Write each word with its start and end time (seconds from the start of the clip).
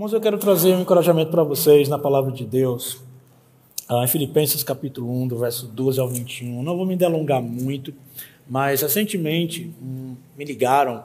Irmãos, 0.00 0.14
eu 0.14 0.20
quero 0.22 0.38
trazer 0.38 0.74
um 0.74 0.80
encorajamento 0.80 1.30
para 1.30 1.42
vocês 1.42 1.86
na 1.86 1.98
palavra 1.98 2.32
de 2.32 2.42
Deus, 2.42 3.02
ah, 3.86 4.02
em 4.02 4.08
Filipenses 4.08 4.64
capítulo 4.64 5.12
1, 5.24 5.28
do 5.28 5.36
verso 5.36 5.66
12 5.66 6.00
ao 6.00 6.08
21. 6.08 6.62
Não 6.62 6.74
vou 6.74 6.86
me 6.86 6.96
delongar 6.96 7.42
muito, 7.42 7.92
mas 8.48 8.80
recentemente 8.80 9.70
me 10.38 10.42
ligaram, 10.42 11.04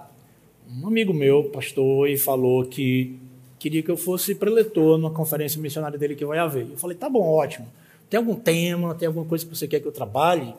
um 0.71 0.87
amigo 0.87 1.13
meu, 1.13 1.43
pastor, 1.49 2.07
e 2.09 2.17
falou 2.17 2.63
que 2.63 3.19
queria 3.59 3.83
que 3.83 3.91
eu 3.91 3.97
fosse 3.97 4.33
preletor 4.33 4.97
numa 4.97 5.12
conferência 5.12 5.62
missionária 5.62 5.99
dele 5.99 6.15
que 6.15 6.25
vai 6.25 6.39
haver. 6.39 6.65
Eu 6.71 6.77
falei, 6.77 6.96
tá 6.96 7.09
bom, 7.09 7.27
ótimo. 7.27 7.67
Tem 8.09 8.17
algum 8.17 8.35
tema, 8.35 8.96
tem 8.96 9.07
alguma 9.07 9.25
coisa 9.25 9.46
que 9.46 9.53
você 9.53 9.67
quer 9.67 9.81
que 9.81 9.87
eu 9.89 9.91
trabalhe? 9.91 10.55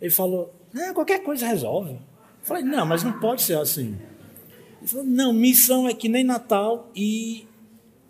Ele 0.00 0.12
falou, 0.12 0.54
não, 0.72 0.94
qualquer 0.94 1.24
coisa 1.24 1.48
resolve. 1.48 1.94
Eu 1.94 1.98
falei, 2.44 2.62
não, 2.62 2.86
mas 2.86 3.02
não 3.02 3.18
pode 3.18 3.42
ser 3.42 3.58
assim. 3.58 3.98
Ele 4.80 4.86
falou, 4.86 5.04
não, 5.04 5.32
missão 5.32 5.88
é 5.88 5.92
que 5.92 6.08
nem 6.08 6.22
Natal 6.22 6.88
e 6.94 7.48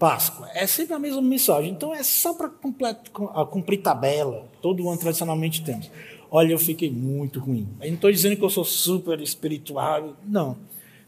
Páscoa. 0.02 0.48
É 0.52 0.66
sempre 0.66 0.94
a 0.94 0.98
mesma 0.98 1.22
mensagem. 1.22 1.70
Então 1.70 1.94
é 1.94 2.02
só 2.02 2.34
para 2.34 2.48
cumprir 2.48 3.80
tabela. 3.80 4.48
Todo 4.60 4.88
ano 4.88 4.98
tradicionalmente 4.98 5.62
temos. 5.62 5.88
Olha, 6.28 6.50
eu 6.50 6.58
fiquei 6.58 6.90
muito 6.90 7.38
ruim. 7.38 7.68
Eu 7.80 7.86
não 7.86 7.94
estou 7.94 8.10
dizendo 8.10 8.36
que 8.36 8.42
eu 8.42 8.50
sou 8.50 8.64
super 8.64 9.20
espiritual, 9.20 10.16
não. 10.26 10.56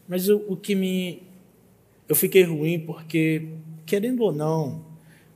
Mas 0.07 0.29
eu, 0.29 0.45
o 0.47 0.55
que 0.55 0.75
me. 0.75 1.21
Eu 2.07 2.15
fiquei 2.15 2.43
ruim 2.43 2.79
porque, 2.79 3.49
querendo 3.85 4.23
ou 4.23 4.31
não, 4.31 4.85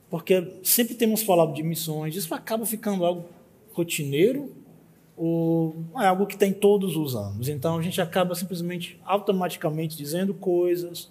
porque 0.08 0.54
sempre 0.62 0.94
temos 0.94 1.22
falado 1.22 1.52
de 1.52 1.62
missões, 1.62 2.16
isso 2.16 2.34
acaba 2.34 2.64
ficando 2.64 3.04
algo 3.04 3.26
rotineiro 3.74 4.50
ou 5.18 5.76
é 5.98 6.06
algo 6.06 6.26
que 6.26 6.38
tem 6.38 6.50
todos 6.50 6.96
os 6.96 7.14
anos. 7.14 7.46
Então 7.46 7.76
a 7.76 7.82
gente 7.82 8.00
acaba 8.00 8.34
simplesmente 8.34 8.98
automaticamente 9.04 9.98
dizendo 9.98 10.32
coisas 10.32 11.10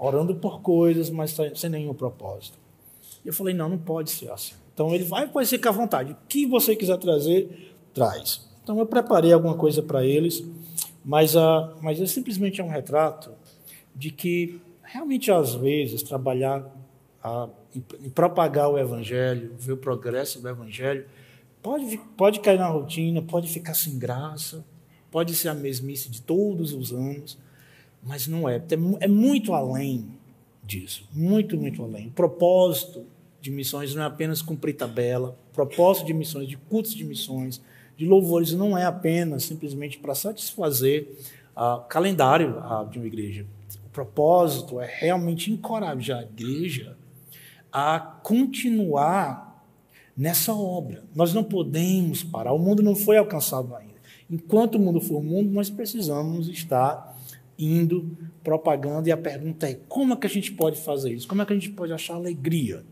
orando 0.00 0.34
por 0.34 0.62
coisas, 0.62 1.10
mas 1.10 1.36
sem 1.54 1.68
nenhum 1.68 1.92
propósito. 1.92 2.58
E 3.22 3.28
eu 3.28 3.34
falei, 3.34 3.52
não, 3.52 3.68
não 3.68 3.78
pode 3.78 4.10
ser 4.10 4.30
assim. 4.32 4.54
Então 4.72 4.94
ele 4.94 5.04
vai, 5.04 5.28
pode 5.28 5.46
ficar 5.46 5.70
à 5.70 5.72
vontade. 5.74 6.12
O 6.12 6.16
que 6.26 6.46
você 6.46 6.74
quiser 6.74 6.96
trazer, 6.96 7.76
traz. 7.92 8.48
Então 8.62 8.78
eu 8.78 8.86
preparei 8.86 9.30
alguma 9.30 9.54
coisa 9.54 9.82
para 9.82 10.02
eles, 10.02 10.42
mas, 11.04 11.36
a, 11.36 11.74
mas 11.82 12.00
é 12.00 12.06
simplesmente 12.06 12.62
um 12.62 12.68
retrato 12.68 13.30
de 13.94 14.10
que 14.10 14.58
realmente 14.82 15.30
às 15.30 15.54
vezes 15.54 16.02
trabalhar 16.02 16.64
a, 17.22 17.50
em, 17.76 17.84
em 18.06 18.08
propagar 18.08 18.70
o 18.70 18.78
evangelho, 18.78 19.54
ver 19.58 19.72
o 19.72 19.76
progresso 19.76 20.40
do 20.40 20.48
evangelho, 20.48 21.04
pode, 21.62 21.98
pode 22.16 22.40
cair 22.40 22.58
na 22.58 22.68
rotina, 22.68 23.20
pode 23.20 23.48
ficar 23.48 23.74
sem 23.74 23.98
graça, 23.98 24.64
pode 25.10 25.34
ser 25.34 25.48
a 25.50 25.54
mesmice 25.54 26.08
de 26.08 26.22
todos 26.22 26.72
os 26.72 26.90
anos, 26.90 27.36
mas 28.02 28.26
não 28.26 28.48
é. 28.48 28.62
É 29.00 29.08
muito 29.08 29.52
além 29.52 30.08
disso. 30.64 31.04
Muito, 31.12 31.56
muito 31.56 31.82
além. 31.82 32.08
O 32.08 32.12
propósito 32.12 33.04
de 33.40 33.50
missões 33.50 33.94
não 33.94 34.02
é 34.02 34.06
apenas 34.06 34.42
cumprir 34.42 34.74
tabela. 34.74 35.36
O 35.50 35.54
propósito 35.54 36.06
de 36.06 36.14
missões, 36.14 36.48
de 36.48 36.56
cultos 36.56 36.94
de 36.94 37.04
missões, 37.04 37.60
de 37.96 38.06
louvores, 38.06 38.52
não 38.52 38.76
é 38.76 38.84
apenas 38.84 39.44
simplesmente 39.44 39.98
para 39.98 40.14
satisfazer 40.14 41.08
o 41.56 41.76
uh, 41.76 41.80
calendário 41.88 42.58
uh, 42.58 42.88
de 42.88 42.98
uma 42.98 43.06
igreja. 43.06 43.46
O 43.86 43.90
propósito 43.90 44.80
é 44.80 44.86
realmente 44.86 45.50
encorajar 45.50 46.20
a 46.20 46.22
igreja 46.22 46.96
a 47.72 47.98
continuar 47.98 49.64
nessa 50.16 50.54
obra. 50.54 51.02
Nós 51.14 51.32
não 51.32 51.42
podemos 51.42 52.22
parar. 52.22 52.52
O 52.52 52.58
mundo 52.58 52.82
não 52.82 52.94
foi 52.94 53.16
alcançado 53.16 53.74
ainda. 53.74 53.90
Enquanto 54.30 54.76
o 54.76 54.78
mundo 54.78 55.00
for 55.00 55.18
o 55.18 55.22
mundo, 55.22 55.50
nós 55.50 55.68
precisamos 55.70 56.48
estar 56.48 57.09
indo, 57.60 58.16
propagando, 58.42 59.08
e 59.08 59.12
a 59.12 59.16
pergunta 59.16 59.68
é: 59.68 59.74
como 59.88 60.14
é 60.14 60.16
que 60.16 60.26
a 60.26 60.30
gente 60.30 60.52
pode 60.52 60.80
fazer 60.80 61.12
isso? 61.12 61.28
Como 61.28 61.42
é 61.42 61.46
que 61.46 61.52
a 61.52 61.56
gente 61.56 61.70
pode 61.70 61.92
achar 61.92 62.14
alegria? 62.14 62.84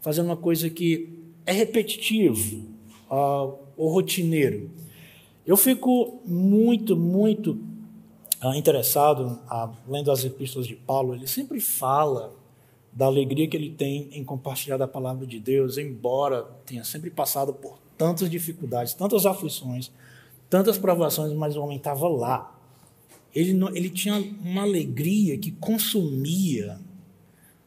Fazendo 0.00 0.26
uma 0.26 0.36
coisa 0.36 0.70
que 0.70 1.18
é 1.44 1.52
repetitivo 1.52 2.64
uh, 3.10 3.58
ou 3.76 3.92
rotineiro. 3.92 4.70
Eu 5.46 5.56
fico 5.56 6.22
muito, 6.24 6.96
muito 6.96 7.58
uh, 8.42 8.54
interessado, 8.54 9.38
uh, 9.50 9.70
lendo 9.88 10.10
as 10.10 10.24
epístolas 10.24 10.66
de 10.66 10.74
Paulo, 10.74 11.14
ele 11.14 11.26
sempre 11.26 11.60
fala 11.60 12.34
da 12.92 13.06
alegria 13.06 13.48
que 13.48 13.56
ele 13.56 13.70
tem 13.70 14.08
em 14.12 14.24
compartilhar 14.24 14.76
da 14.76 14.86
palavra 14.86 15.26
de 15.26 15.40
Deus, 15.40 15.76
embora 15.76 16.44
tenha 16.64 16.84
sempre 16.84 17.10
passado 17.10 17.52
por 17.52 17.78
tantas 17.98 18.30
dificuldades, 18.30 18.94
tantas 18.94 19.26
aflições, 19.26 19.90
tantas 20.48 20.78
provações, 20.78 21.32
mas 21.32 21.56
o 21.56 21.62
homem 21.62 21.76
estava 21.76 22.08
lá, 22.08 22.53
ele, 23.34 23.58
ele 23.74 23.90
tinha 23.90 24.14
uma 24.42 24.62
alegria 24.62 25.36
que 25.36 25.50
consumia 25.50 26.78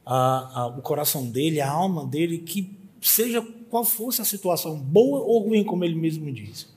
a, 0.05 0.61
a, 0.61 0.67
o 0.67 0.81
coração 0.81 1.25
dele, 1.29 1.59
a 1.59 1.69
alma 1.69 2.05
dele, 2.05 2.38
que 2.38 2.72
seja 3.01 3.41
qual 3.69 3.83
fosse 3.83 4.22
a 4.22 4.25
situação, 4.25 4.79
boa 4.79 5.19
ou 5.19 5.50
ruim, 5.50 5.63
como 5.63 5.83
ele 5.83 5.95
mesmo 5.95 6.31
diz. 6.31 6.73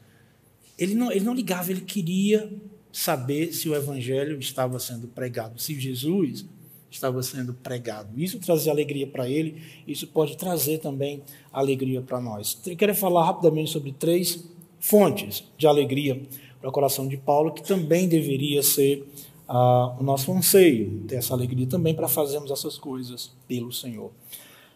Ele 0.77 0.95
não, 0.95 1.13
ele 1.13 1.25
não 1.25 1.35
ligava, 1.35 1.71
ele 1.71 1.83
queria 1.83 2.53
saber 2.93 3.53
se 3.53 3.69
o 3.69 3.75
evangelho 3.75 4.39
estava 4.41 4.79
sendo 4.81 5.07
pregado, 5.07 5.61
se 5.61 5.79
Jesus 5.79 6.45
estava 6.91 7.23
sendo 7.23 7.55
pregado. 7.55 8.21
Isso 8.21 8.41
trazia 8.41 8.73
alegria 8.73 9.07
para 9.07 9.29
ele, 9.29 9.63
isso 9.87 10.09
pode 10.09 10.37
trazer 10.37 10.79
também 10.79 11.23
alegria 11.53 12.03
para 12.03 12.21
nós. 12.21 12.61
Eu 12.67 12.77
quero 12.77 12.95
falar 12.95 13.25
rapidamente 13.25 13.71
sobre 13.71 13.93
três 13.93 14.45
fontes 14.81 15.45
de 15.57 15.67
alegria 15.67 16.21
para 16.61 16.69
o 16.69 16.73
coração 16.73 17.09
de 17.09 17.17
Paulo, 17.17 17.53
que 17.53 17.63
também 17.63 18.07
deveria 18.07 18.63
ser 18.63 19.07
ah, 19.49 19.97
o 19.99 20.03
nosso 20.03 20.31
anseio, 20.33 21.05
ter 21.09 21.17
essa 21.17 21.35
alegria 21.35 21.67
também 21.67 21.95
para 21.95 22.07
fazermos 22.07 22.51
essas 22.51 22.77
coisas 22.77 23.33
pelo 23.49 23.73
Senhor. 23.73 24.11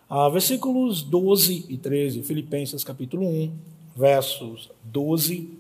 Ah, 0.09 0.29
versículos 0.29 1.03
12 1.03 1.67
e 1.69 1.77
13, 1.77 2.23
Filipenses 2.23 2.83
capítulo 2.83 3.27
1, 3.27 3.53
versos 3.95 4.71
12 4.85 5.51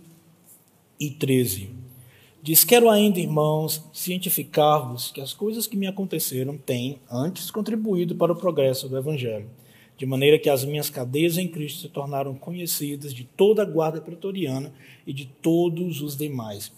e 0.98 1.10
13. 1.10 1.70
Diz: 2.42 2.64
Quero 2.64 2.90
ainda, 2.90 3.18
irmãos, 3.18 3.82
cientificar-vos 3.92 5.10
que 5.10 5.20
as 5.20 5.32
coisas 5.32 5.66
que 5.66 5.76
me 5.76 5.86
aconteceram 5.86 6.56
têm, 6.58 6.98
antes, 7.10 7.50
contribuído 7.50 8.14
para 8.14 8.32
o 8.32 8.36
progresso 8.36 8.88
do 8.88 8.96
Evangelho 8.96 9.48
de 9.96 10.06
maneira 10.06 10.38
que 10.38 10.50
as 10.50 10.64
minhas 10.64 10.90
cadeias 10.90 11.38
em 11.38 11.46
Cristo 11.46 11.80
se 11.80 11.88
tornaram 11.88 12.34
conhecidas 12.34 13.14
de 13.14 13.24
toda 13.24 13.62
a 13.62 13.64
guarda 13.64 14.00
pretoriana 14.00 14.72
e 15.06 15.12
de 15.12 15.26
todos 15.26 16.00
os 16.00 16.16
demais. 16.16 16.72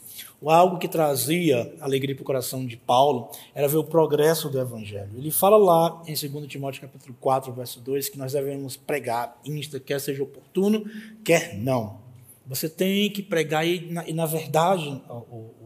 Algo 0.44 0.78
que 0.78 0.86
trazia 0.86 1.74
alegria 1.80 2.14
para 2.14 2.22
o 2.22 2.26
coração 2.26 2.66
de 2.66 2.76
Paulo 2.76 3.30
era 3.54 3.66
ver 3.66 3.78
o 3.78 3.84
progresso 3.84 4.48
do 4.48 4.60
Evangelho. 4.60 5.10
Ele 5.16 5.30
fala 5.30 5.56
lá 5.56 6.02
em 6.06 6.14
2 6.14 6.46
Timóteo 6.46 6.82
capítulo 6.82 7.16
4, 7.20 7.52
verso 7.52 7.80
2, 7.80 8.10
que 8.10 8.18
nós 8.18 8.32
devemos 8.32 8.76
pregar, 8.76 9.38
insta, 9.44 9.80
quer 9.80 10.00
seja 10.00 10.22
oportuno, 10.22 10.84
quer 11.24 11.56
não. 11.56 12.04
Você 12.46 12.68
tem 12.68 13.10
que 13.10 13.22
pregar, 13.22 13.66
e 13.66 13.90
na, 13.90 14.08
e 14.08 14.12
na 14.12 14.26
verdade, 14.26 15.02
o, 15.08 15.14
o, 15.14 15.56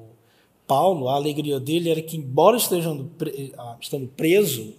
Paulo, 0.66 1.08
a 1.08 1.16
alegria 1.16 1.58
dele 1.58 1.90
era 1.90 2.00
que, 2.00 2.16
embora 2.16 2.56
estejando, 2.56 3.10
estando 3.80 4.06
preso, 4.06 4.72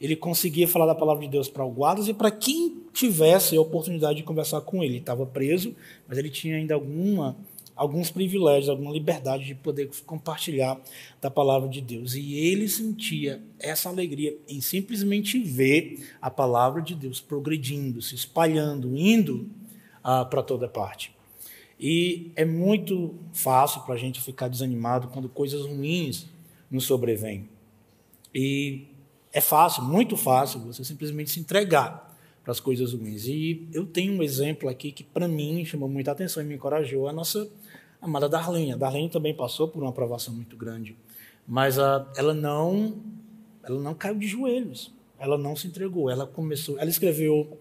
ele 0.00 0.14
conseguia 0.14 0.68
falar 0.68 0.86
da 0.86 0.94
palavra 0.94 1.24
de 1.24 1.30
Deus 1.30 1.48
para 1.48 1.64
o 1.64 1.70
guardas 1.70 2.08
e 2.08 2.14
para 2.14 2.30
quem 2.30 2.82
tivesse 2.92 3.56
a 3.56 3.60
oportunidade 3.60 4.18
de 4.18 4.22
conversar 4.22 4.60
com 4.60 4.82
ele. 4.82 4.94
Ele 4.94 5.00
estava 5.00 5.26
preso, 5.26 5.74
mas 6.06 6.18
ele 6.18 6.30
tinha 6.30 6.56
ainda 6.56 6.74
alguma, 6.74 7.36
alguns 7.74 8.10
privilégios, 8.10 8.68
alguma 8.68 8.92
liberdade 8.92 9.44
de 9.44 9.54
poder 9.56 9.90
compartilhar 10.06 10.80
da 11.20 11.30
palavra 11.30 11.68
de 11.68 11.80
Deus. 11.80 12.14
E 12.14 12.34
ele 12.34 12.68
sentia 12.68 13.42
essa 13.58 13.88
alegria 13.88 14.36
em 14.48 14.60
simplesmente 14.60 15.38
ver 15.40 16.16
a 16.22 16.30
palavra 16.30 16.80
de 16.80 16.94
Deus 16.94 17.20
progredindo, 17.20 18.00
se 18.00 18.14
espalhando, 18.14 18.96
indo 18.96 19.48
ah, 20.02 20.24
para 20.24 20.42
toda 20.42 20.68
parte. 20.68 21.12
E 21.80 22.32
é 22.34 22.44
muito 22.44 23.14
fácil 23.32 23.82
para 23.82 23.94
a 23.94 23.98
gente 23.98 24.20
ficar 24.20 24.48
desanimado 24.48 25.08
quando 25.08 25.28
coisas 25.28 25.64
ruins 25.64 26.26
nos 26.70 26.84
sobrevêm. 26.84 27.48
E 28.34 28.86
é 29.38 29.40
fácil, 29.40 29.82
muito 29.82 30.16
fácil, 30.16 30.60
você 30.60 30.84
simplesmente 30.84 31.30
se 31.30 31.40
entregar 31.40 32.14
para 32.42 32.52
as 32.52 32.60
coisas 32.60 32.92
ruins. 32.92 33.26
E 33.26 33.68
eu 33.72 33.86
tenho 33.86 34.12
um 34.12 34.22
exemplo 34.22 34.68
aqui 34.68 34.90
que, 34.90 35.04
para 35.04 35.28
mim, 35.28 35.64
chamou 35.64 35.88
muita 35.88 36.12
atenção 36.12 36.42
e 36.42 36.46
me 36.46 36.54
encorajou, 36.54 37.08
a 37.08 37.12
nossa 37.12 37.48
amada 38.02 38.28
Darlene. 38.28 38.72
A 38.72 38.76
Darlene 38.76 39.08
também 39.08 39.34
passou 39.34 39.68
por 39.68 39.82
uma 39.82 39.90
aprovação 39.90 40.34
muito 40.34 40.56
grande, 40.56 40.96
mas 41.46 41.78
a, 41.78 42.06
ela 42.16 42.34
não 42.34 42.96
ela 43.62 43.78
não 43.80 43.94
caiu 43.94 44.14
de 44.14 44.26
joelhos, 44.26 44.92
ela 45.18 45.36
não 45.36 45.54
se 45.54 45.66
entregou, 45.66 46.08
ela 46.10 46.26
começou, 46.26 46.78
ela 46.78 46.88
escreveu 46.88 47.58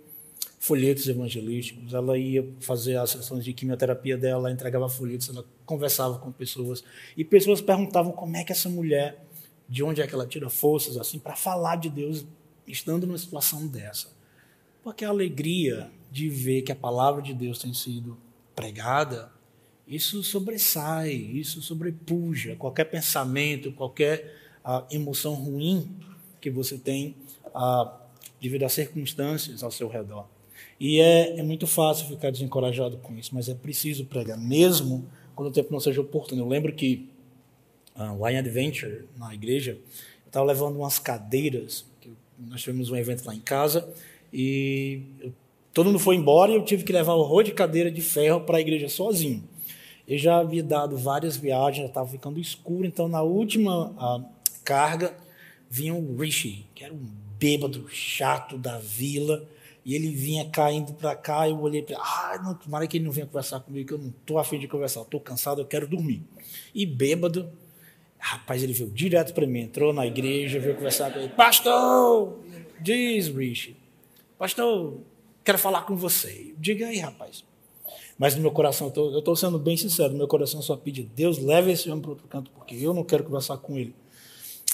folhetos 0.57 1.07
evangelísticos, 1.07 1.93
ela 1.93 2.17
ia 2.17 2.47
fazer 2.61 2.95
as 2.95 3.11
sessões 3.11 3.43
de 3.43 3.53
quimioterapia 3.53 4.17
dela, 4.17 4.47
ela 4.47 4.51
entregava 4.51 4.87
folhetos, 4.87 5.29
ela 5.29 5.45
conversava 5.65 6.17
com 6.17 6.31
pessoas, 6.31 6.83
e 7.15 7.25
pessoas 7.25 7.59
perguntavam 7.61 8.13
como 8.13 8.37
é 8.37 8.43
que 8.43 8.53
essa 8.53 8.69
mulher 8.69 9.26
de 9.67 9.83
onde 9.83 10.01
é 10.01 10.07
que 10.07 10.13
ela 10.13 10.25
tira 10.25 10.49
forças 10.49 10.97
assim 10.97 11.19
para 11.19 11.35
falar 11.35 11.75
de 11.75 11.89
Deus 11.89 12.25
estando 12.67 13.05
numa 13.07 13.17
situação 13.17 13.67
dessa. 13.67 14.09
Porque 14.83 15.03
a 15.03 15.09
alegria 15.09 15.89
de 16.11 16.29
ver 16.29 16.61
que 16.61 16.71
a 16.71 16.75
palavra 16.75 17.21
de 17.21 17.33
Deus 17.33 17.59
tem 17.59 17.73
sido 17.73 18.17
pregada, 18.55 19.31
isso 19.87 20.23
sobressai, 20.23 21.11
isso 21.11 21.61
sobrepuja 21.61 22.55
qualquer 22.55 22.85
pensamento, 22.85 23.71
qualquer 23.71 24.35
uh, 24.65 24.83
emoção 24.93 25.33
ruim 25.33 25.89
que 26.41 26.49
você 26.49 26.77
tem 26.77 27.15
ah, 27.53 27.93
devido 28.39 28.63
às 28.63 28.73
circunstâncias 28.73 29.63
ao 29.63 29.71
seu 29.71 29.87
redor. 29.87 30.27
E 30.79 30.99
é, 30.99 31.39
é 31.39 31.43
muito 31.43 31.65
fácil 31.65 32.07
ficar 32.07 32.31
desencorajado 32.31 32.97
com 32.97 33.15
isso, 33.17 33.33
mas 33.33 33.49
é 33.49 33.55
preciso 33.55 34.05
pregar, 34.05 34.37
mesmo 34.37 35.07
quando 35.35 35.49
o 35.49 35.51
tempo 35.51 35.71
não 35.71 35.79
seja 35.79 36.01
oportuno. 36.01 36.41
Eu 36.41 36.47
lembro 36.47 36.73
que 36.73 37.09
uh, 37.97 38.25
Adventure, 38.25 39.05
na 39.17 39.33
igreja, 39.33 39.71
eu 39.71 40.27
estava 40.27 40.45
levando 40.45 40.77
umas 40.77 40.99
cadeiras, 40.99 41.85
nós 42.37 42.61
tivemos 42.61 42.89
um 42.89 42.95
evento 42.95 43.25
lá 43.25 43.33
em 43.33 43.39
casa, 43.39 43.87
e 44.31 45.01
eu, 45.19 45.33
todo 45.73 45.87
mundo 45.87 45.99
foi 45.99 46.15
embora 46.15 46.51
e 46.51 46.55
eu 46.55 46.63
tive 46.63 46.83
que 46.83 46.93
levar 46.93 47.13
o 47.13 47.23
rolo 47.23 47.43
de 47.43 47.51
cadeira 47.51 47.89
de 47.89 48.01
ferro 48.01 48.41
para 48.41 48.57
a 48.57 48.61
igreja 48.61 48.87
sozinho. 48.89 49.43
Eu 50.07 50.17
já 50.17 50.37
havia 50.37 50.63
dado 50.63 50.95
várias 50.97 51.35
viagens, 51.35 51.83
já 51.83 51.87
estava 51.87 52.07
ficando 52.07 52.39
escuro, 52.39 52.85
então 52.85 53.07
na 53.07 53.21
última 53.21 53.89
uh, 53.89 54.25
carga 54.63 55.15
vinha 55.69 55.93
o 55.93 56.15
Rishi, 56.15 56.65
que 56.73 56.83
era 56.83 56.93
um 56.93 57.07
bêbado 57.37 57.87
chato 57.89 58.57
da 58.57 58.79
vila, 58.79 59.47
e 59.85 59.95
ele 59.95 60.09
vinha 60.09 60.49
caindo 60.49 60.93
para 60.93 61.15
cá, 61.15 61.47
eu 61.47 61.59
olhei 61.61 61.81
para 61.81 61.95
ele, 61.95 62.03
ah, 62.03 62.41
não, 62.43 62.53
tomara 62.53 62.85
que 62.87 62.97
ele 62.97 63.05
não 63.05 63.11
venha 63.11 63.25
conversar 63.25 63.61
comigo, 63.61 63.87
que 63.87 63.93
eu 63.93 63.97
não 63.97 64.09
estou 64.09 64.37
afim 64.37 64.59
de 64.59 64.67
conversar, 64.67 65.01
estou 65.01 65.19
cansado, 65.19 65.61
eu 65.61 65.65
quero 65.65 65.87
dormir. 65.87 66.21
E 66.75 66.85
bêbado, 66.85 67.49
rapaz, 68.19 68.63
ele 68.63 68.73
veio 68.73 68.89
direto 68.89 69.33
para 69.33 69.45
mim, 69.45 69.61
entrou 69.61 69.93
na 69.93 70.05
igreja, 70.05 70.59
veio 70.59 70.75
conversar 70.75 71.11
com 71.11 71.19
ele, 71.19 71.29
pastor, 71.29 72.39
diz 72.79 73.27
Rich, 73.27 73.75
pastor, 74.37 74.99
quero 75.43 75.57
falar 75.57 75.83
com 75.83 75.95
você. 75.95 76.53
Diga 76.57 76.87
aí, 76.87 76.97
rapaz. 76.97 77.43
Mas 78.17 78.35
no 78.35 78.41
meu 78.41 78.51
coração, 78.51 78.91
eu 78.95 79.19
estou 79.19 79.35
sendo 79.35 79.59
bem 79.59 79.77
sincero, 79.77 80.11
no 80.11 80.17
meu 80.17 80.27
coração 80.27 80.61
só 80.61 80.75
pede, 80.75 81.03
Deus, 81.03 81.37
leve 81.37 81.71
esse 81.71 81.89
homem 81.89 82.01
para 82.01 82.11
outro 82.11 82.27
canto, 82.27 82.51
porque 82.51 82.75
eu 82.75 82.93
não 82.93 83.03
quero 83.03 83.23
conversar 83.23 83.57
com 83.57 83.77
ele. 83.77 83.93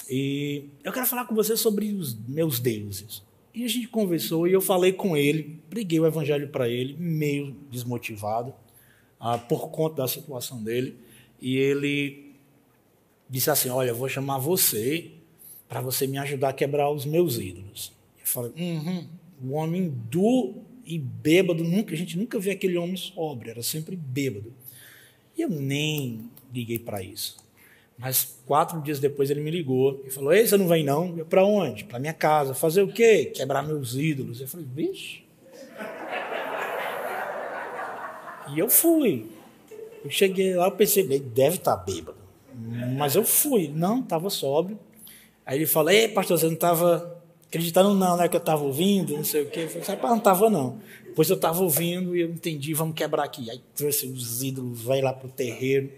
E 0.08 0.64
eu 0.82 0.92
quero 0.92 1.06
falar 1.06 1.26
com 1.26 1.34
você 1.34 1.56
sobre 1.56 1.92
os 1.92 2.14
meus 2.26 2.58
deuses. 2.58 3.22
E 3.54 3.64
a 3.64 3.68
gente 3.68 3.86
conversou 3.86 4.48
e 4.48 4.52
eu 4.52 4.60
falei 4.60 4.92
com 4.92 5.16
ele, 5.16 5.60
preguei 5.70 6.00
o 6.00 6.06
evangelho 6.06 6.48
para 6.48 6.68
ele, 6.68 6.96
meio 6.98 7.54
desmotivado, 7.70 8.52
ah, 9.20 9.38
por 9.38 9.68
conta 9.70 10.02
da 10.02 10.08
situação 10.08 10.62
dele. 10.62 10.96
E 11.40 11.56
ele 11.56 12.23
disse 13.28 13.50
assim: 13.50 13.68
Olha, 13.68 13.90
eu 13.90 13.96
vou 13.96 14.08
chamar 14.08 14.38
você 14.38 15.10
para 15.68 15.80
você 15.80 16.06
me 16.06 16.18
ajudar 16.18 16.50
a 16.50 16.52
quebrar 16.52 16.90
os 16.90 17.04
meus 17.04 17.38
ídolos. 17.38 17.92
Eu 18.20 18.26
falei: 18.26 18.52
uhum, 18.56 19.06
o 19.42 19.52
homem 19.52 19.92
do 20.10 20.54
e 20.86 20.98
bêbado, 20.98 21.64
nunca, 21.64 21.94
a 21.94 21.96
gente 21.96 22.16
nunca 22.18 22.38
viu 22.38 22.52
aquele 22.52 22.76
homem 22.76 22.96
sóbrio, 22.96 23.50
era 23.50 23.62
sempre 23.62 23.96
bêbado. 23.96 24.52
E 25.36 25.42
eu 25.42 25.48
nem 25.48 26.30
liguei 26.52 26.78
para 26.78 27.02
isso. 27.02 27.36
Mas 27.96 28.38
quatro 28.46 28.80
dias 28.82 28.98
depois 28.98 29.30
ele 29.30 29.40
me 29.40 29.50
ligou 29.50 30.02
e 30.06 30.10
falou: 30.10 30.32
Ei, 30.32 30.46
você 30.46 30.56
não 30.56 30.68
vem 30.68 30.84
não? 30.84 31.16
Eu, 31.16 31.24
para 31.24 31.44
onde? 31.44 31.84
Para 31.84 31.98
minha 31.98 32.12
casa. 32.12 32.54
Fazer 32.54 32.82
o 32.82 32.92
quê? 32.92 33.26
Quebrar 33.26 33.62
meus 33.62 33.94
ídolos. 33.94 34.40
Eu 34.40 34.48
falei: 34.48 34.66
Vixe. 34.74 35.22
E 38.52 38.58
eu 38.58 38.68
fui. 38.68 39.26
Eu 40.04 40.10
cheguei 40.10 40.54
lá, 40.54 40.66
eu 40.66 40.72
pensei: 40.72 41.04
ele 41.04 41.18
deve 41.18 41.56
estar 41.56 41.76
tá 41.76 41.84
bêbado. 41.84 42.23
Mas 42.96 43.14
eu 43.14 43.24
fui. 43.24 43.68
Não, 43.68 44.00
estava 44.00 44.30
sóbrio. 44.30 44.78
Aí 45.44 45.58
ele 45.58 45.66
falou: 45.66 45.90
Ei, 45.90 46.08
pastor, 46.08 46.38
você 46.38 46.46
não 46.46 46.54
estava 46.54 47.22
acreditando, 47.46 47.94
não, 47.94 48.16
né? 48.16 48.28
Que 48.28 48.36
eu 48.36 48.40
estava 48.40 48.62
ouvindo, 48.62 49.16
não 49.16 49.24
sei 49.24 49.42
o 49.42 49.50
quê. 49.50 49.60
Eu 49.60 49.82
falei: 49.82 50.00
Não 50.02 50.18
estava 50.18 50.50
não. 50.50 50.78
Depois 51.04 51.30
eu 51.30 51.36
estava 51.36 51.62
ouvindo 51.62 52.16
e 52.16 52.20
eu 52.20 52.30
entendi: 52.30 52.74
vamos 52.74 52.94
quebrar 52.94 53.24
aqui. 53.24 53.50
Aí 53.50 53.60
trouxe 53.74 54.06
os 54.06 54.42
ídolos, 54.42 54.82
vai 54.82 55.00
lá 55.00 55.12
para 55.12 55.28
o 55.28 55.30
terreiro. 55.30 55.90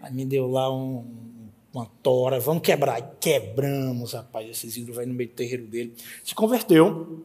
Aí 0.00 0.12
me 0.12 0.24
deu 0.24 0.46
lá 0.46 0.70
um, 0.70 1.04
uma 1.72 1.86
tora, 2.02 2.38
vamos 2.38 2.62
quebrar. 2.62 2.98
E 2.98 3.04
quebramos, 3.20 4.12
rapaz, 4.12 4.48
esses 4.48 4.76
ídolos 4.76 4.96
vai 4.96 5.06
no 5.06 5.14
meio 5.14 5.30
do 5.30 5.34
terreiro 5.34 5.64
dele. 5.66 5.94
Se 6.22 6.34
converteu, 6.34 7.24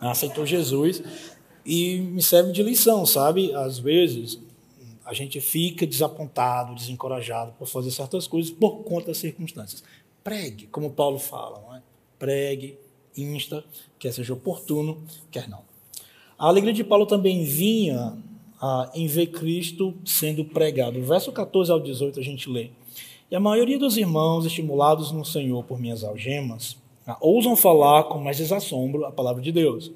aceitou 0.00 0.44
Jesus 0.44 1.02
e 1.64 2.00
me 2.00 2.20
serve 2.20 2.52
de 2.52 2.62
lição, 2.62 3.06
sabe? 3.06 3.54
Às 3.54 3.78
vezes 3.78 4.40
a 5.04 5.12
gente 5.12 5.40
fica 5.40 5.86
desapontado, 5.86 6.74
desencorajado 6.74 7.52
por 7.58 7.66
fazer 7.66 7.90
certas 7.90 8.26
coisas 8.26 8.50
por 8.50 8.84
conta 8.84 9.08
das 9.08 9.18
circunstâncias. 9.18 9.82
Pregue, 10.22 10.66
como 10.68 10.90
Paulo 10.90 11.18
fala, 11.18 11.76
é? 11.76 11.82
Pregue, 12.18 12.78
insta, 13.16 13.64
quer 13.98 14.12
seja 14.12 14.32
oportuno, 14.32 15.02
quer 15.30 15.48
não. 15.48 15.62
A 16.38 16.46
alegria 16.46 16.72
de 16.72 16.84
Paulo 16.84 17.06
também 17.06 17.44
vinha 17.44 18.16
ah, 18.60 18.90
em 18.94 19.06
ver 19.06 19.26
Cristo 19.28 19.94
sendo 20.04 20.44
pregado. 20.44 21.02
Verso 21.02 21.32
14 21.32 21.70
ao 21.70 21.80
18 21.80 22.20
a 22.20 22.22
gente 22.22 22.48
lê. 22.48 22.70
E 23.30 23.34
a 23.34 23.40
maioria 23.40 23.78
dos 23.78 23.96
irmãos, 23.96 24.44
estimulados 24.44 25.10
no 25.10 25.24
Senhor 25.24 25.64
por 25.64 25.80
minhas 25.80 26.04
algemas, 26.04 26.76
ousam 27.20 27.56
falar 27.56 28.04
com 28.04 28.18
mais 28.18 28.36
desassombro 28.36 29.04
a 29.04 29.10
palavra 29.10 29.42
de 29.42 29.50
Deus. 29.50 29.90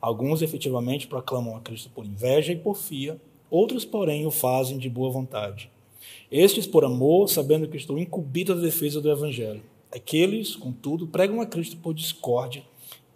Alguns 0.00 0.42
efetivamente 0.42 1.06
proclamam 1.06 1.56
a 1.56 1.60
Cristo 1.60 1.90
por 1.94 2.06
inveja 2.06 2.52
e 2.52 2.56
porfia, 2.56 3.20
outros, 3.50 3.84
porém, 3.84 4.26
o 4.26 4.30
fazem 4.30 4.78
de 4.78 4.88
boa 4.88 5.10
vontade. 5.10 5.70
Estes 6.30 6.66
por 6.66 6.84
amor, 6.84 7.28
sabendo 7.28 7.68
que 7.68 7.76
estou 7.76 7.98
incumbido 7.98 8.54
da 8.54 8.60
defesa 8.60 9.00
do 9.00 9.10
Evangelho. 9.10 9.62
Aqueles, 9.90 10.54
contudo, 10.54 11.06
pregam 11.06 11.40
a 11.40 11.46
Cristo 11.46 11.76
por 11.78 11.94
discórdia, 11.94 12.62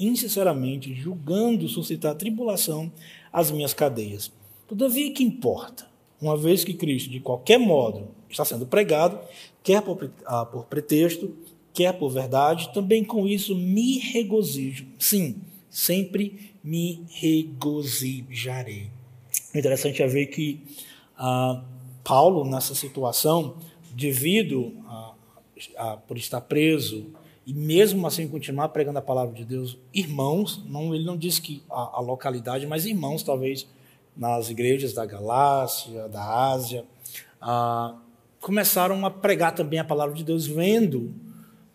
insinceramente, 0.00 0.94
julgando 0.94 1.69
suscitar 1.69 2.14
tribulação 2.14 2.90
às 3.32 3.50
minhas 3.50 3.75
cadeias. 3.75 4.32
Todavia, 4.67 5.12
que 5.12 5.23
importa? 5.23 5.87
Uma 6.20 6.37
vez 6.37 6.64
que 6.64 6.73
Cristo, 6.73 7.11
de 7.11 7.20
qualquer 7.20 7.58
modo, 7.58 8.08
está 8.31 8.44
sendo 8.44 8.64
pregado, 8.64 9.19
quer 9.62 9.82
por, 9.82 10.11
ah, 10.25 10.46
por 10.46 10.64
pretexto, 10.64 11.34
quer 11.75 11.93
por 11.93 12.08
verdade, 12.11 12.73
também 12.73 13.05
com 13.05 13.26
isso 13.26 13.55
me 13.55 13.99
regozijo. 13.99 14.87
Sim, 14.99 15.37
sempre 15.69 16.52
me 16.62 17.05
regozijarei. 17.11 18.90
O 19.55 19.59
interessante 19.59 20.03
é 20.03 20.07
ver 20.07 20.27
que 20.27 20.63
ah, 21.17 21.63
Paulo, 22.03 22.45
nessa 22.45 22.75
situação, 22.75 23.57
devido 23.95 24.73
a, 24.87 25.15
a, 25.77 25.97
por 25.97 26.17
estar 26.17 26.41
preso 26.41 27.07
e 27.47 27.53
mesmo 27.53 28.07
assim 28.07 28.27
continuar 28.29 28.69
pregando 28.69 28.99
a 28.99 29.03
palavra 29.03 29.35
de 29.35 29.45
Deus, 29.45 29.77
irmãos, 29.93 30.63
não, 30.67 30.95
ele 30.95 31.05
não 31.05 31.17
diz 31.17 31.39
que 31.39 31.63
a, 31.71 31.99
a 31.99 32.01
localidade, 32.01 32.67
mas 32.67 32.87
irmãos, 32.87 33.23
talvez, 33.23 33.69
nas 34.17 34.49
igrejas 34.49 34.93
da 34.95 35.05
Galácia, 35.05 36.09
da 36.09 36.51
Ásia, 36.51 36.85
ah, 37.41 37.97
começaram 38.41 39.05
a 39.05 39.11
pregar 39.11 39.55
também 39.55 39.79
a 39.79 39.85
palavra 39.85 40.15
de 40.15 40.25
Deus, 40.25 40.47
vendo 40.47 41.15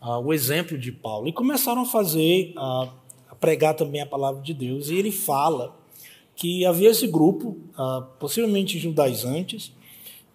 ah, 0.01 0.17
o 0.17 0.33
exemplo 0.33 0.77
de 0.77 0.91
Paulo, 0.91 1.27
e 1.27 1.33
começaram 1.33 1.83
a 1.83 1.85
fazer, 1.85 2.53
ah, 2.57 2.89
a 3.29 3.35
pregar 3.35 3.75
também 3.75 4.01
a 4.01 4.05
palavra 4.05 4.41
de 4.41 4.53
Deus. 4.53 4.89
E 4.89 4.95
ele 4.95 5.11
fala 5.11 5.76
que 6.37 6.63
havia 6.65 6.91
esse 6.91 7.07
grupo, 7.07 7.57
ah, 7.75 8.07
possivelmente 8.19 8.79
judaizantes, 8.79 9.73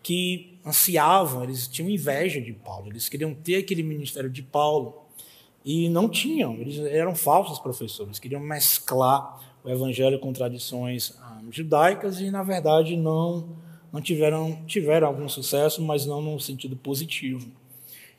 que 0.03 0.59
ansiavam, 0.67 1.45
eles 1.45 1.69
tinham 1.69 1.89
inveja 1.89 2.41
de 2.41 2.53
Paulo, 2.53 2.89
eles 2.89 3.09
queriam 3.09 3.33
ter 3.33 3.57
aquele 3.57 3.85
ministério 3.85 4.29
de 4.29 4.43
Paulo, 4.43 5.01
e 5.65 5.89
não 5.89 6.09
tinham, 6.09 6.57
eles 6.57 6.77
eram 6.81 7.15
falsos 7.15 7.61
professores, 7.61 8.19
queriam 8.19 8.41
mesclar 8.41 9.41
o 9.63 9.71
evangelho 9.71 10.19
com 10.19 10.33
tradições 10.33 11.17
ah, 11.21 11.41
judaicas 11.51 12.21
e, 12.21 12.31
na 12.31 12.43
verdade, 12.43 12.97
não 12.97 13.63
não 13.93 14.01
tiveram, 14.01 14.65
tiveram 14.67 15.07
algum 15.07 15.29
sucesso, 15.29 15.83
mas 15.83 16.07
não 16.07 16.23
no 16.23 16.41
sentido 16.41 16.75
positivo. 16.75 17.47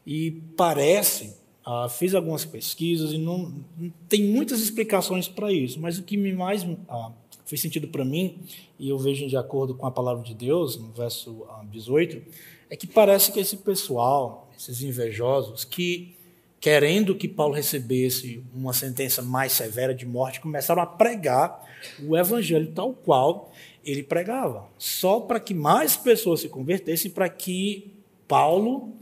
E 0.06 0.32
parece, 0.56 1.36
ah, 1.66 1.90
fiz 1.90 2.13
algumas 2.13 2.46
pesquisas 2.46 3.12
e 3.12 3.18
não, 3.18 3.52
não 3.75 3.92
tem 4.08 4.24
muitas 4.24 4.62
explicações 4.62 5.28
para 5.28 5.52
isso, 5.52 5.82
mas 5.82 5.98
o 5.98 6.04
que 6.04 6.16
me 6.16 6.32
mais 6.32 6.63
ah, 6.88 7.12
fez 7.53 7.62
sentido 7.62 7.88
para 7.88 8.03
mim, 8.03 8.39
e 8.79 8.89
eu 8.89 8.98
vejo 8.98 9.27
de 9.27 9.38
acordo 9.38 9.75
com 9.75 9.86
a 9.86 9.91
palavra 9.91 10.24
de 10.24 10.33
Deus, 10.33 10.75
no 10.75 10.91
verso 10.91 11.45
ah, 11.50 11.63
18, 11.72 12.19
é 12.67 12.75
que 12.75 12.88
parece 12.88 13.31
que 13.31 13.39
esse 13.39 13.57
pessoal, 13.57 14.50
esses 14.57 14.81
invejosos, 14.81 15.63
que 15.63 16.15
querendo 16.60 17.13
que 17.13 17.27
Paulo 17.27 17.53
recebesse 17.53 18.43
uma 18.55 18.74
sentença 18.74 19.22
mais 19.22 19.51
severa 19.51 19.93
de 19.93 20.03
morte, 20.03 20.39
começaram 20.39 20.81
a 20.81 20.86
pregar 20.88 21.63
o 22.03 22.17
evangelho 22.17 22.72
tal 22.74 22.91
qual 22.91 23.51
ele 23.86 24.01
pregava, 24.01 24.65
só 24.79 25.19
para 25.19 25.39
que 25.39 25.53
mais 25.53 25.95
pessoas 25.95 26.39
se 26.39 26.50
convertessem, 26.50 27.12
para 27.12 27.29
que 27.29 27.93
Paulo 28.27 28.93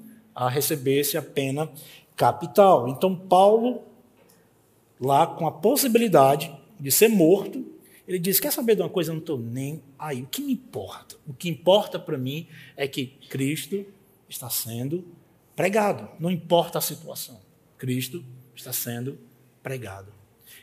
recebesse 0.50 1.18
a 1.18 1.22
pena 1.22 1.72
capital. 2.18 2.90
Então, 2.90 3.16
Paulo, 3.16 3.84
lá 5.00 5.26
com 5.26 5.48
a 5.48 5.52
possibilidade 5.52 6.52
de 6.78 6.92
ser 6.92 7.08
morto, 7.08 7.72
ele 8.12 8.20
diz: 8.20 8.40
Quer 8.40 8.52
saber 8.52 8.76
de 8.76 8.82
uma 8.82 8.90
coisa? 8.90 9.12
Eu 9.12 9.16
não 9.16 9.22
estou 9.22 9.38
nem 9.38 9.82
aí. 9.98 10.22
O 10.22 10.28
que 10.28 10.42
me 10.42 10.54
importa? 10.54 11.16
O 11.28 11.34
que 11.34 11.50
importa 11.50 12.00
para 12.00 12.18
mim 12.18 12.48
é 12.76 12.88
que 12.88 13.08
Cristo 13.30 13.86
está 14.28 14.50
sendo 14.50 15.06
pregado, 15.56 16.10
não 16.20 16.32
importa 16.32 16.78
a 16.78 16.82
situação. 16.82 17.40
Cristo 17.78 18.24
está 18.56 18.72
sendo 18.72 19.18
pregado. 19.62 20.12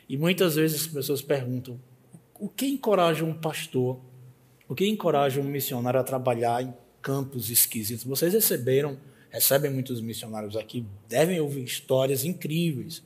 E 0.07 0.17
muitas 0.17 0.55
vezes 0.55 0.81
as 0.81 0.87
pessoas 0.87 1.21
perguntam: 1.21 1.79
o 2.39 2.47
que 2.47 2.67
encoraja 2.67 3.23
um 3.25 3.33
pastor 3.33 3.99
o 4.69 4.75
que 4.75 4.87
encoraja 4.87 5.41
um 5.41 5.45
missionário 5.45 5.99
a 5.99 6.03
trabalhar 6.03 6.61
em 6.61 6.71
campos 7.01 7.49
esquisitos? 7.49 8.03
Vocês 8.03 8.33
receberam, 8.35 8.99
recebem 9.31 9.71
muitos 9.71 9.99
missionários 9.99 10.55
aqui, 10.55 10.85
devem 11.07 11.39
ouvir 11.39 11.63
histórias 11.63 12.23
incríveis 12.23 13.01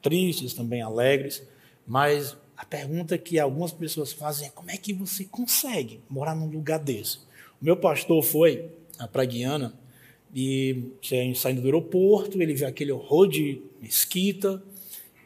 tristes, 0.00 0.54
também 0.54 0.80
alegres, 0.80 1.42
mas 1.84 2.36
a 2.60 2.64
pergunta 2.66 3.16
que 3.16 3.38
algumas 3.38 3.72
pessoas 3.72 4.12
fazem 4.12 4.46
é 4.46 4.50
como 4.50 4.70
é 4.70 4.76
que 4.76 4.92
você 4.92 5.24
consegue 5.24 5.98
morar 6.10 6.34
num 6.34 6.46
lugar 6.46 6.78
desse? 6.78 7.16
O 7.58 7.64
meu 7.64 7.74
pastor 7.74 8.22
foi 8.22 8.68
para 9.10 9.24
Guiana 9.24 9.72
e 10.34 10.92
saindo 11.34 11.62
do 11.62 11.66
aeroporto, 11.68 12.40
ele 12.40 12.52
viu 12.52 12.68
aquele 12.68 12.92
horror 12.92 13.26
de 13.26 13.62
mesquita 13.80 14.62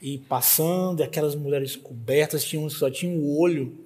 e 0.00 0.18
passando, 0.18 1.00
e 1.00 1.02
aquelas 1.02 1.34
mulheres 1.34 1.74
cobertas, 1.74 2.44
tinham, 2.44 2.70
só 2.70 2.88
tinha 2.88 3.12
o 3.12 3.24
um 3.24 3.36
olho 3.36 3.76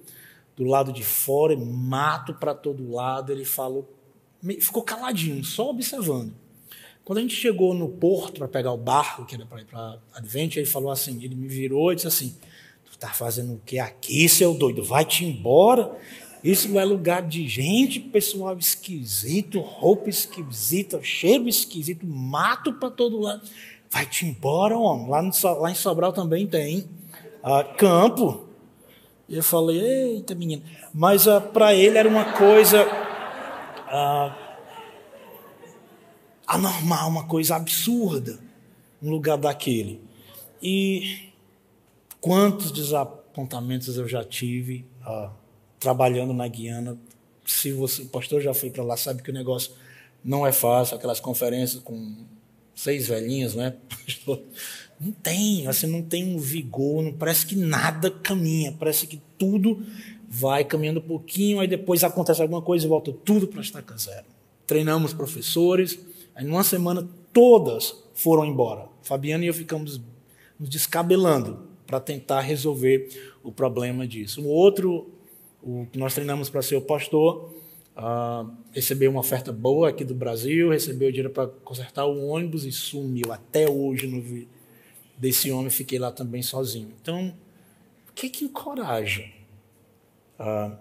do 0.55 0.63
lado 0.63 0.93
de 0.93 1.03
fora, 1.03 1.57
mato 1.57 2.35
para 2.35 2.53
todo 2.53 2.91
lado. 2.91 3.31
Ele 3.31 3.45
falou, 3.45 3.91
ficou 4.59 4.83
caladinho, 4.83 5.43
só 5.43 5.71
observando. 5.71 6.35
Quando 7.03 7.17
a 7.17 7.21
gente 7.21 7.35
chegou 7.35 7.73
no 7.73 7.89
porto 7.89 8.37
para 8.37 8.47
pegar 8.47 8.71
o 8.71 8.77
barco, 8.77 9.25
que 9.25 9.33
era 9.33 9.45
para 9.47 9.61
ir 9.61 9.65
para 9.65 9.97
Advent, 10.13 10.55
ele 10.55 10.67
falou 10.67 10.91
assim, 10.91 11.23
ele 11.23 11.33
me 11.33 11.47
virou 11.47 11.91
e 11.91 11.95
disse 11.95 12.07
assim, 12.07 12.37
tá 12.99 13.09
fazendo 13.09 13.53
o 13.53 13.61
que 13.65 13.79
aqui, 13.79 14.27
seu 14.27 14.53
doido? 14.53 14.83
Vai-te 14.83 15.23
embora. 15.23 15.97
Isso 16.43 16.69
não 16.69 16.79
é 16.79 16.85
lugar 16.85 17.21
de 17.21 17.47
gente, 17.47 17.99
pessoal 17.99 18.57
esquisito, 18.57 19.59
roupa 19.59 20.09
esquisita, 20.09 21.01
cheiro 21.03 21.47
esquisito, 21.47 22.05
mato 22.05 22.73
para 22.73 22.89
todo 22.89 23.19
lado. 23.19 23.41
Vai-te 23.89 24.25
embora, 24.25 24.77
homem. 24.77 25.09
Lá, 25.09 25.21
no, 25.21 25.31
lá, 25.59 25.71
em 25.71 25.75
Sobral 25.75 26.13
também 26.13 26.45
tem 26.45 26.87
ah, 27.43 27.63
campo. 27.63 28.47
E 29.27 29.35
eu 29.35 29.43
falei, 29.43 29.79
eita 29.79 30.35
menina. 30.35 30.63
Mas 30.93 31.27
ah, 31.27 31.41
para 31.41 31.73
ele 31.73 31.97
era 31.97 32.07
uma 32.07 32.33
coisa 32.33 32.85
ah, 33.87 34.57
anormal, 36.47 37.09
uma 37.09 37.27
coisa 37.27 37.55
absurda, 37.55 38.39
um 39.01 39.09
lugar 39.09 39.37
daquele. 39.37 40.01
E 40.61 41.28
quantos 42.21 42.71
desapontamentos 42.71 43.97
eu 43.97 44.07
já 44.07 44.23
tive 44.23 44.85
ah, 45.03 45.31
trabalhando 45.79 46.33
na 46.33 46.47
Guiana. 46.47 46.97
Se 47.45 47.71
você, 47.71 48.03
o 48.03 48.07
pastor 48.07 48.41
já 48.41 48.53
foi 48.53 48.69
para 48.69 48.83
lá, 48.83 48.95
sabe 48.95 49.21
que 49.21 49.29
o 49.29 49.33
negócio 49.33 49.71
não 50.23 50.45
é 50.45 50.51
fácil, 50.51 50.95
aquelas 50.97 51.19
conferências 51.19 51.81
com 51.81 52.15
seis 52.75 53.07
velhinhos, 53.07 53.55
né? 53.55 53.75
Não 54.99 55.13
tem, 55.13 55.65
assim, 55.65 55.87
não 55.87 56.01
tem 56.01 56.35
um 56.35 56.37
vigor, 56.37 57.01
não 57.01 57.13
parece 57.13 57.45
que 57.45 57.55
nada 57.55 58.11
caminha, 58.11 58.75
parece 58.77 59.07
que 59.07 59.21
tudo 59.37 59.81
vai 60.27 60.65
caminhando 60.65 60.99
um 60.99 61.03
pouquinho, 61.03 61.61
aí 61.61 61.69
depois 61.69 62.03
acontece 62.03 62.41
alguma 62.41 62.61
coisa 62.61 62.85
e 62.85 62.89
volta 62.89 63.13
tudo 63.23 63.47
para 63.47 63.61
estaca 63.61 63.95
zero. 63.97 64.25
Treinamos 64.67 65.13
professores, 65.13 65.97
Aí, 66.39 66.45
numa 66.45 66.63
semana, 66.63 67.05
todas 67.33 67.93
foram 68.13 68.45
embora. 68.45 68.87
Fabiana 69.01 69.43
e 69.43 69.47
eu 69.47 69.53
ficamos 69.53 69.99
nos 70.57 70.69
descabelando 70.69 71.68
para 71.89 71.99
tentar 71.99 72.41
resolver 72.41 73.09
o 73.43 73.51
problema 73.51 74.07
disso. 74.07 74.43
O 74.43 74.47
outro, 74.47 75.09
o 75.61 75.87
que 75.91 75.97
nós 75.97 76.13
treinamos 76.13 76.47
para 76.47 76.61
ser 76.61 76.75
o 76.75 76.81
pastor, 76.81 77.51
uh, 77.97 78.47
recebeu 78.71 79.09
uma 79.09 79.21
oferta 79.21 79.51
boa 79.51 79.89
aqui 79.89 80.03
do 80.03 80.13
Brasil, 80.13 80.69
recebeu 80.69 81.09
dinheiro 81.09 81.31
para 81.31 81.47
consertar 81.47 82.05
o 82.05 82.27
ônibus 82.27 82.63
e 82.63 82.71
sumiu. 82.71 83.33
Até 83.33 83.67
hoje 83.67 84.05
não 84.05 84.21
vi 84.21 84.47
desse 85.17 85.51
homem, 85.51 85.71
fiquei 85.71 85.97
lá 85.97 86.11
também 86.11 86.43
sozinho. 86.43 86.93
Então, 87.01 87.33
o 88.07 88.13
que, 88.13 88.29
que 88.29 88.45
encoraja 88.45 89.25
uh, 90.39 90.77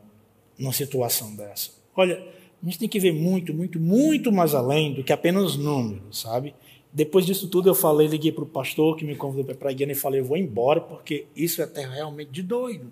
numa 0.58 0.74
situação 0.74 1.34
dessa? 1.34 1.70
Olha, 1.96 2.22
a 2.62 2.66
gente 2.66 2.78
tem 2.80 2.88
que 2.88 3.00
ver 3.00 3.12
muito, 3.12 3.54
muito, 3.54 3.80
muito 3.80 4.30
mais 4.30 4.54
além 4.54 4.92
do 4.92 5.02
que 5.02 5.12
apenas 5.12 5.56
números, 5.56 6.20
sabe? 6.20 6.54
Depois 6.98 7.24
disso 7.24 7.46
tudo, 7.46 7.68
eu 7.68 7.76
falei, 7.76 8.08
liguei 8.08 8.32
para 8.32 8.42
o 8.42 8.46
pastor 8.46 8.96
que 8.96 9.04
me 9.04 9.14
convidou 9.14 9.54
para 9.54 9.70
a 9.70 9.72
Guiana 9.72 9.92
e 9.92 9.94
falei: 9.94 10.18
eu 10.18 10.24
vou 10.24 10.36
embora 10.36 10.80
porque 10.80 11.26
isso 11.36 11.60
é 11.60 11.64
até 11.64 11.86
realmente 11.86 12.32
de 12.32 12.42
doido. 12.42 12.90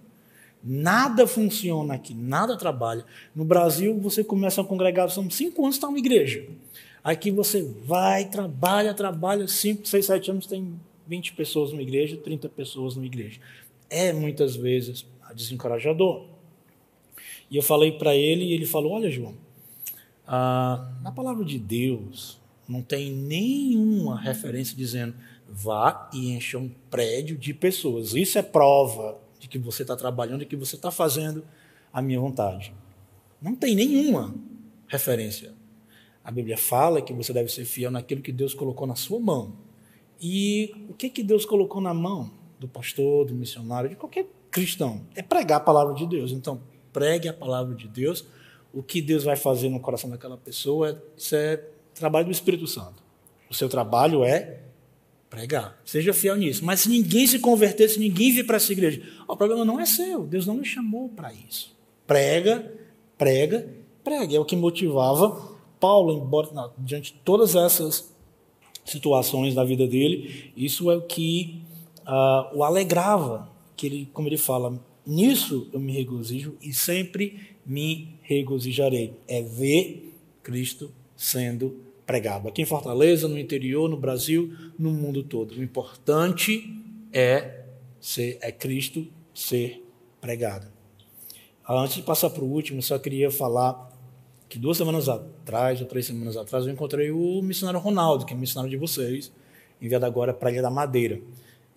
Nada 0.62 1.26
funciona 1.26 1.94
aqui, 1.94 2.14
nada 2.14 2.56
trabalha. 2.56 3.04
No 3.34 3.44
Brasil, 3.44 3.98
você 3.98 4.22
começa 4.22 4.60
a 4.60 4.64
congregar, 4.64 5.10
são 5.10 5.28
cinco 5.28 5.64
anos, 5.64 5.74
está 5.74 5.88
uma 5.88 5.98
igreja. 5.98 6.46
Aqui 7.02 7.32
você 7.32 7.68
vai, 7.84 8.26
trabalha, 8.26 8.94
trabalha, 8.94 9.48
cinco, 9.48 9.88
seis, 9.88 10.06
sete 10.06 10.30
anos, 10.30 10.46
tem 10.46 10.78
20 11.08 11.32
pessoas 11.32 11.72
numa 11.72 11.82
igreja, 11.82 12.16
30 12.16 12.48
pessoas 12.50 12.94
numa 12.94 13.06
igreja. 13.06 13.40
É 13.90 14.12
muitas 14.12 14.54
vezes 14.54 15.04
desencorajador. 15.34 16.26
E 17.50 17.56
eu 17.56 17.62
falei 17.62 17.90
para 17.90 18.14
ele, 18.14 18.44
e 18.44 18.52
ele 18.52 18.66
falou: 18.66 18.92
Olha, 18.92 19.10
João, 19.10 19.34
ah, 20.28 20.92
na 21.02 21.10
palavra 21.10 21.44
de 21.44 21.58
Deus, 21.58 22.38
não 22.68 22.82
tem 22.82 23.12
nenhuma 23.12 24.20
referência 24.20 24.76
dizendo 24.76 25.14
vá 25.48 26.10
e 26.12 26.32
encha 26.32 26.58
um 26.58 26.68
prédio 26.90 27.36
de 27.36 27.54
pessoas. 27.54 28.14
Isso 28.14 28.38
é 28.38 28.42
prova 28.42 29.18
de 29.38 29.48
que 29.48 29.58
você 29.58 29.82
está 29.82 29.96
trabalhando 29.96 30.42
e 30.42 30.46
que 30.46 30.56
você 30.56 30.76
está 30.76 30.90
fazendo 30.90 31.44
a 31.92 32.02
minha 32.02 32.18
vontade. 32.18 32.74
Não 33.40 33.54
tem 33.54 33.74
nenhuma 33.74 34.34
referência. 34.88 35.52
A 36.24 36.30
Bíblia 36.30 36.58
fala 36.58 37.00
que 37.00 37.12
você 37.12 37.32
deve 37.32 37.50
ser 37.50 37.64
fiel 37.64 37.90
naquilo 37.90 38.20
que 38.20 38.32
Deus 38.32 38.54
colocou 38.54 38.86
na 38.86 38.96
sua 38.96 39.20
mão. 39.20 39.54
E 40.20 40.74
o 40.88 40.94
que, 40.94 41.08
que 41.08 41.22
Deus 41.22 41.44
colocou 41.44 41.80
na 41.80 41.94
mão 41.94 42.30
do 42.58 42.66
pastor, 42.66 43.26
do 43.26 43.34
missionário, 43.34 43.88
de 43.88 43.96
qualquer 43.96 44.26
cristão? 44.50 45.06
É 45.14 45.22
pregar 45.22 45.58
a 45.58 45.60
palavra 45.60 45.94
de 45.94 46.06
Deus. 46.06 46.32
Então, 46.32 46.60
pregue 46.92 47.28
a 47.28 47.32
palavra 47.32 47.74
de 47.76 47.86
Deus 47.86 48.26
o 48.76 48.82
que 48.82 49.00
Deus 49.00 49.24
vai 49.24 49.36
fazer 49.36 49.70
no 49.70 49.80
coração 49.80 50.10
daquela 50.10 50.36
pessoa, 50.36 51.02
isso 51.16 51.34
é 51.34 51.64
trabalho 51.96 52.26
do 52.26 52.32
Espírito 52.32 52.66
Santo. 52.66 53.02
O 53.50 53.54
seu 53.54 53.68
trabalho 53.68 54.24
é 54.24 54.60
pregar. 55.28 55.80
Seja 55.84 56.12
fiel 56.12 56.36
nisso. 56.36 56.64
Mas 56.64 56.80
se 56.80 56.88
ninguém 56.88 57.26
se 57.26 57.38
converter, 57.38 57.88
se 57.88 57.98
ninguém 57.98 58.32
vir 58.32 58.46
para 58.46 58.56
essa 58.56 58.72
igreja, 58.72 59.02
o 59.28 59.36
problema 59.36 59.64
não 59.64 59.80
é 59.80 59.86
seu. 59.86 60.26
Deus 60.26 60.46
não 60.46 60.54
me 60.54 60.64
chamou 60.64 61.08
para 61.08 61.32
isso. 61.32 61.76
Prega, 62.06 62.72
prega, 63.18 63.68
prega. 64.02 64.36
É 64.36 64.40
o 64.40 64.44
que 64.44 64.56
motivava 64.56 65.56
Paulo, 65.78 66.24
embora 66.24 66.48
não, 66.52 66.72
diante 66.78 67.12
de 67.12 67.18
todas 67.18 67.54
essas 67.54 68.14
situações 68.84 69.54
da 69.54 69.64
vida 69.64 69.86
dele, 69.86 70.52
isso 70.56 70.90
é 70.90 70.96
o 70.96 71.02
que 71.02 71.60
uh, 72.02 72.56
o 72.56 72.64
alegrava. 72.64 73.48
Que 73.76 73.86
ele, 73.86 74.08
como 74.12 74.28
ele 74.28 74.38
fala, 74.38 74.80
nisso 75.04 75.68
eu 75.72 75.78
me 75.78 75.92
regozijo 75.92 76.56
e 76.62 76.72
sempre 76.72 77.56
me 77.64 78.14
regozijarei. 78.22 79.14
É 79.28 79.42
ver 79.42 80.14
Cristo 80.42 80.90
sendo 81.16 81.85
pregado. 82.06 82.48
Aqui 82.48 82.62
em 82.62 82.66
Fortaleza, 82.66 83.26
no 83.26 83.38
interior, 83.38 83.90
no 83.90 83.96
Brasil, 83.96 84.54
no 84.78 84.90
mundo 84.90 85.22
todo. 85.22 85.52
O 85.52 85.62
importante 85.62 86.72
é 87.12 87.64
ser 88.00 88.38
é 88.40 88.52
Cristo 88.52 89.06
ser 89.34 89.84
pregado. 90.20 90.66
Antes 91.68 91.96
de 91.96 92.02
passar 92.02 92.30
para 92.30 92.44
o 92.44 92.48
último, 92.50 92.80
só 92.80 92.98
queria 92.98 93.30
falar 93.30 93.90
que 94.48 94.58
duas 94.58 94.76
semanas 94.76 95.08
atrás, 95.08 95.80
ou 95.80 95.86
três 95.86 96.06
semanas 96.06 96.36
atrás, 96.36 96.64
eu 96.64 96.72
encontrei 96.72 97.10
o 97.10 97.42
missionário 97.42 97.80
Ronaldo, 97.80 98.24
que 98.24 98.32
é 98.32 98.36
missionário 98.36 98.70
de 98.70 98.76
vocês, 98.76 99.32
enviado 99.82 100.06
agora 100.06 100.32
para 100.32 100.48
a 100.48 100.52
Ilha 100.52 100.62
da 100.62 100.70
Madeira. 100.70 101.20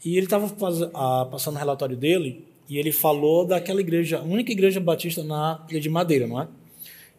E 0.06 0.16
ele 0.16 0.28
estava 0.28 0.46
ah, 0.94 1.28
passando 1.30 1.56
o 1.56 1.60
relatório 1.60 1.98
dele 1.98 2.46
e 2.70 2.78
ele 2.78 2.92
falou 2.92 3.46
daquela 3.46 3.82
igreja, 3.82 4.20
a 4.20 4.24
única 4.24 4.52
igreja 4.52 4.80
batista 4.80 5.24
na 5.24 5.66
Ilha 5.70 5.80
de 5.80 5.90
Madeira, 5.90 6.28
não 6.28 6.40
é? 6.40 6.48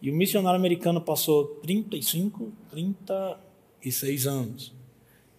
E 0.01 0.11
o 0.11 0.15
missionário 0.15 0.59
americano 0.59 1.01
passou 1.01 1.45
35, 1.63 2.53
36 2.71 4.27
anos. 4.27 4.73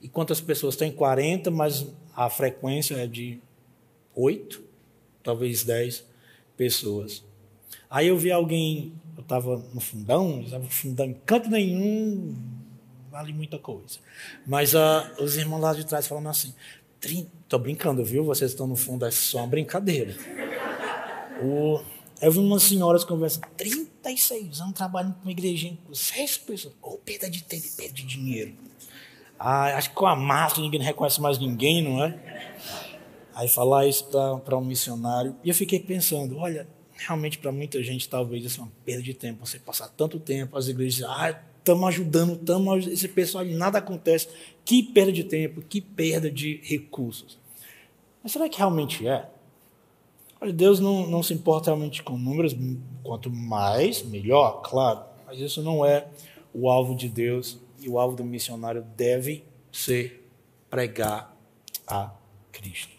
E 0.01 0.08
quantas 0.08 0.41
pessoas 0.41 0.75
tem? 0.75 0.91
40, 0.91 1.50
mas 1.51 1.88
a 2.15 2.30
frequência 2.30 2.96
é 2.96 3.08
de 3.08 3.39
8, 4.15 4.62
talvez 5.24 5.63
10 5.63 6.06
pessoas. 6.56 7.24
Aí 7.89 8.08
eu 8.08 8.18
vi 8.18 8.32
alguém, 8.32 8.94
eu 9.15 9.22
estava 9.22 9.58
no 9.74 9.82
fundão, 9.82 10.41
estava 10.41 10.63
no 10.63 10.70
fundão 10.70 11.06
em 11.06 11.13
canto 11.13 11.50
nenhum, 11.50 12.36
vale 13.10 13.34
muita 13.34 13.58
coisa. 13.58 14.00
Mas 14.46 14.74
uh, 14.74 14.80
os 15.20 15.36
irmãos 15.38 15.60
lá 15.60 15.74
de 15.74 15.86
trás 15.86 16.08
falando 16.08 16.30
assim, 16.30 16.53
Estou 17.03 17.60
brincando, 17.60 18.06
viu? 18.06 18.24
Vocês 18.24 18.51
estão 18.51 18.68
no 18.68 18.75
fundo, 18.75 19.06
é 19.06 19.12
só 19.12 19.39
uma 19.39 19.48
brincadeira. 19.48 20.15
O, 21.44 21.82
eu 22.22 22.32
vi 22.32 22.38
umas 22.38 22.62
senhoras 22.63 23.04
conversando, 23.04 23.48
36 23.58 24.62
anos 24.62 24.74
trabalhando 24.74 25.16
com 25.16 25.24
uma 25.24 25.32
igrejinha 25.32 25.78
com 25.84 25.94
seis 25.94 26.38
pessoas. 26.38 26.75
Ou 26.82 26.94
oh, 26.94 26.98
perda 26.98 27.30
de 27.30 27.44
tempo 27.44 27.66
perda 27.75 27.94
de 27.94 28.04
dinheiro. 28.04 28.54
Ah, 29.40 29.75
acho 29.75 29.90
que 29.90 29.96
com 29.96 30.06
a 30.06 30.16
máscara 30.16 30.62
ninguém 30.62 30.80
reconhece 30.82 31.20
mais 31.20 31.40
ninguém, 31.40 31.82
não 31.82 32.04
é? 32.04 32.54
Aí 33.34 33.48
falar 33.48 33.88
isso 33.88 34.08
para 34.46 34.56
um 34.56 34.63
missionário. 34.63 35.36
E 35.44 35.50
eu 35.50 35.56
fiquei 35.56 35.80
pensando, 35.80 36.38
olha, 36.38 36.68
realmente 36.94 37.40
para 37.40 37.51
muita 37.51 37.82
gente 37.82 38.08
talvez 38.08 38.46
isso 38.46 38.62
é 38.62 38.63
uma 38.66 38.72
perda 38.86 39.01
de 39.01 39.16
tempo. 39.16 39.44
Você 39.44 39.58
passar 39.58 39.88
tanto 39.90 40.20
tempo, 40.20 40.56
as 40.56 40.68
igrejas, 40.68 41.10
ah, 41.10 41.42
estamos 41.58 41.88
ajudando, 41.88 42.34
estamos 42.34 42.86
esse 42.86 43.08
pessoal, 43.08 43.44
nada 43.46 43.80
acontece. 43.80 44.28
Que 44.63 44.84
perda 44.84 45.12
de 45.12 45.24
tempo, 45.24 45.60
que 45.62 45.82
perda 45.82 46.30
de 46.30 46.60
recursos. 46.63 47.40
Mas 48.22 48.32
será 48.34 48.48
que 48.48 48.60
realmente 48.60 49.08
é? 49.08 49.28
Olha, 50.42 50.52
Deus 50.52 50.80
não, 50.80 51.06
não 51.06 51.22
se 51.22 51.36
importa 51.36 51.68
realmente 51.68 52.02
com 52.02 52.18
números, 52.18 52.56
quanto 53.04 53.30
mais, 53.30 54.02
melhor, 54.02 54.64
claro. 54.64 55.02
Mas 55.28 55.40
isso 55.40 55.62
não 55.62 55.86
é 55.86 56.08
o 56.52 56.68
alvo 56.68 56.96
de 56.96 57.08
Deus 57.08 57.60
e 57.80 57.88
o 57.88 58.00
alvo 58.00 58.16
do 58.16 58.24
missionário 58.24 58.84
deve 58.98 59.44
ser 59.72 60.28
pregar 60.68 61.38
a 61.86 62.12
Cristo. 62.52 62.92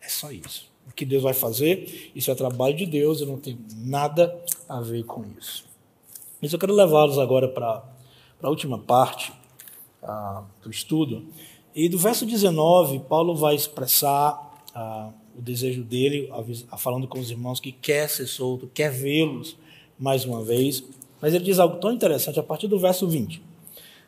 É 0.00 0.08
só 0.08 0.32
isso. 0.32 0.72
O 0.88 0.92
que 0.94 1.04
Deus 1.04 1.22
vai 1.22 1.34
fazer, 1.34 2.10
isso 2.14 2.30
é 2.30 2.34
trabalho 2.34 2.74
de 2.74 2.86
Deus, 2.86 3.20
eu 3.20 3.26
não 3.26 3.38
tenho 3.38 3.58
nada 3.76 4.42
a 4.66 4.80
ver 4.80 5.04
com 5.04 5.26
isso. 5.38 5.66
Mas 6.40 6.54
eu 6.54 6.58
quero 6.58 6.72
levá-los 6.72 7.18
agora 7.18 7.48
para 7.48 7.84
a 8.42 8.48
última 8.48 8.78
parte 8.78 9.30
ah, 10.02 10.42
do 10.62 10.70
estudo. 10.70 11.26
E 11.74 11.86
do 11.86 11.98
verso 11.98 12.24
19, 12.24 13.00
Paulo 13.00 13.36
vai 13.36 13.54
expressar 13.54 14.64
ah, 14.74 15.10
o 15.38 15.42
desejo 15.42 15.84
dele, 15.84 16.28
falando 16.76 17.06
com 17.06 17.20
os 17.20 17.30
irmãos 17.30 17.60
que 17.60 17.70
quer 17.70 18.08
ser 18.10 18.26
solto, 18.26 18.68
quer 18.74 18.90
vê-los 18.90 19.56
mais 19.96 20.24
uma 20.24 20.42
vez. 20.42 20.82
Mas 21.20 21.32
ele 21.32 21.44
diz 21.44 21.60
algo 21.60 21.76
tão 21.76 21.92
interessante 21.92 22.40
a 22.40 22.42
partir 22.42 22.66
do 22.66 22.78
verso 22.78 23.06
20. 23.06 23.40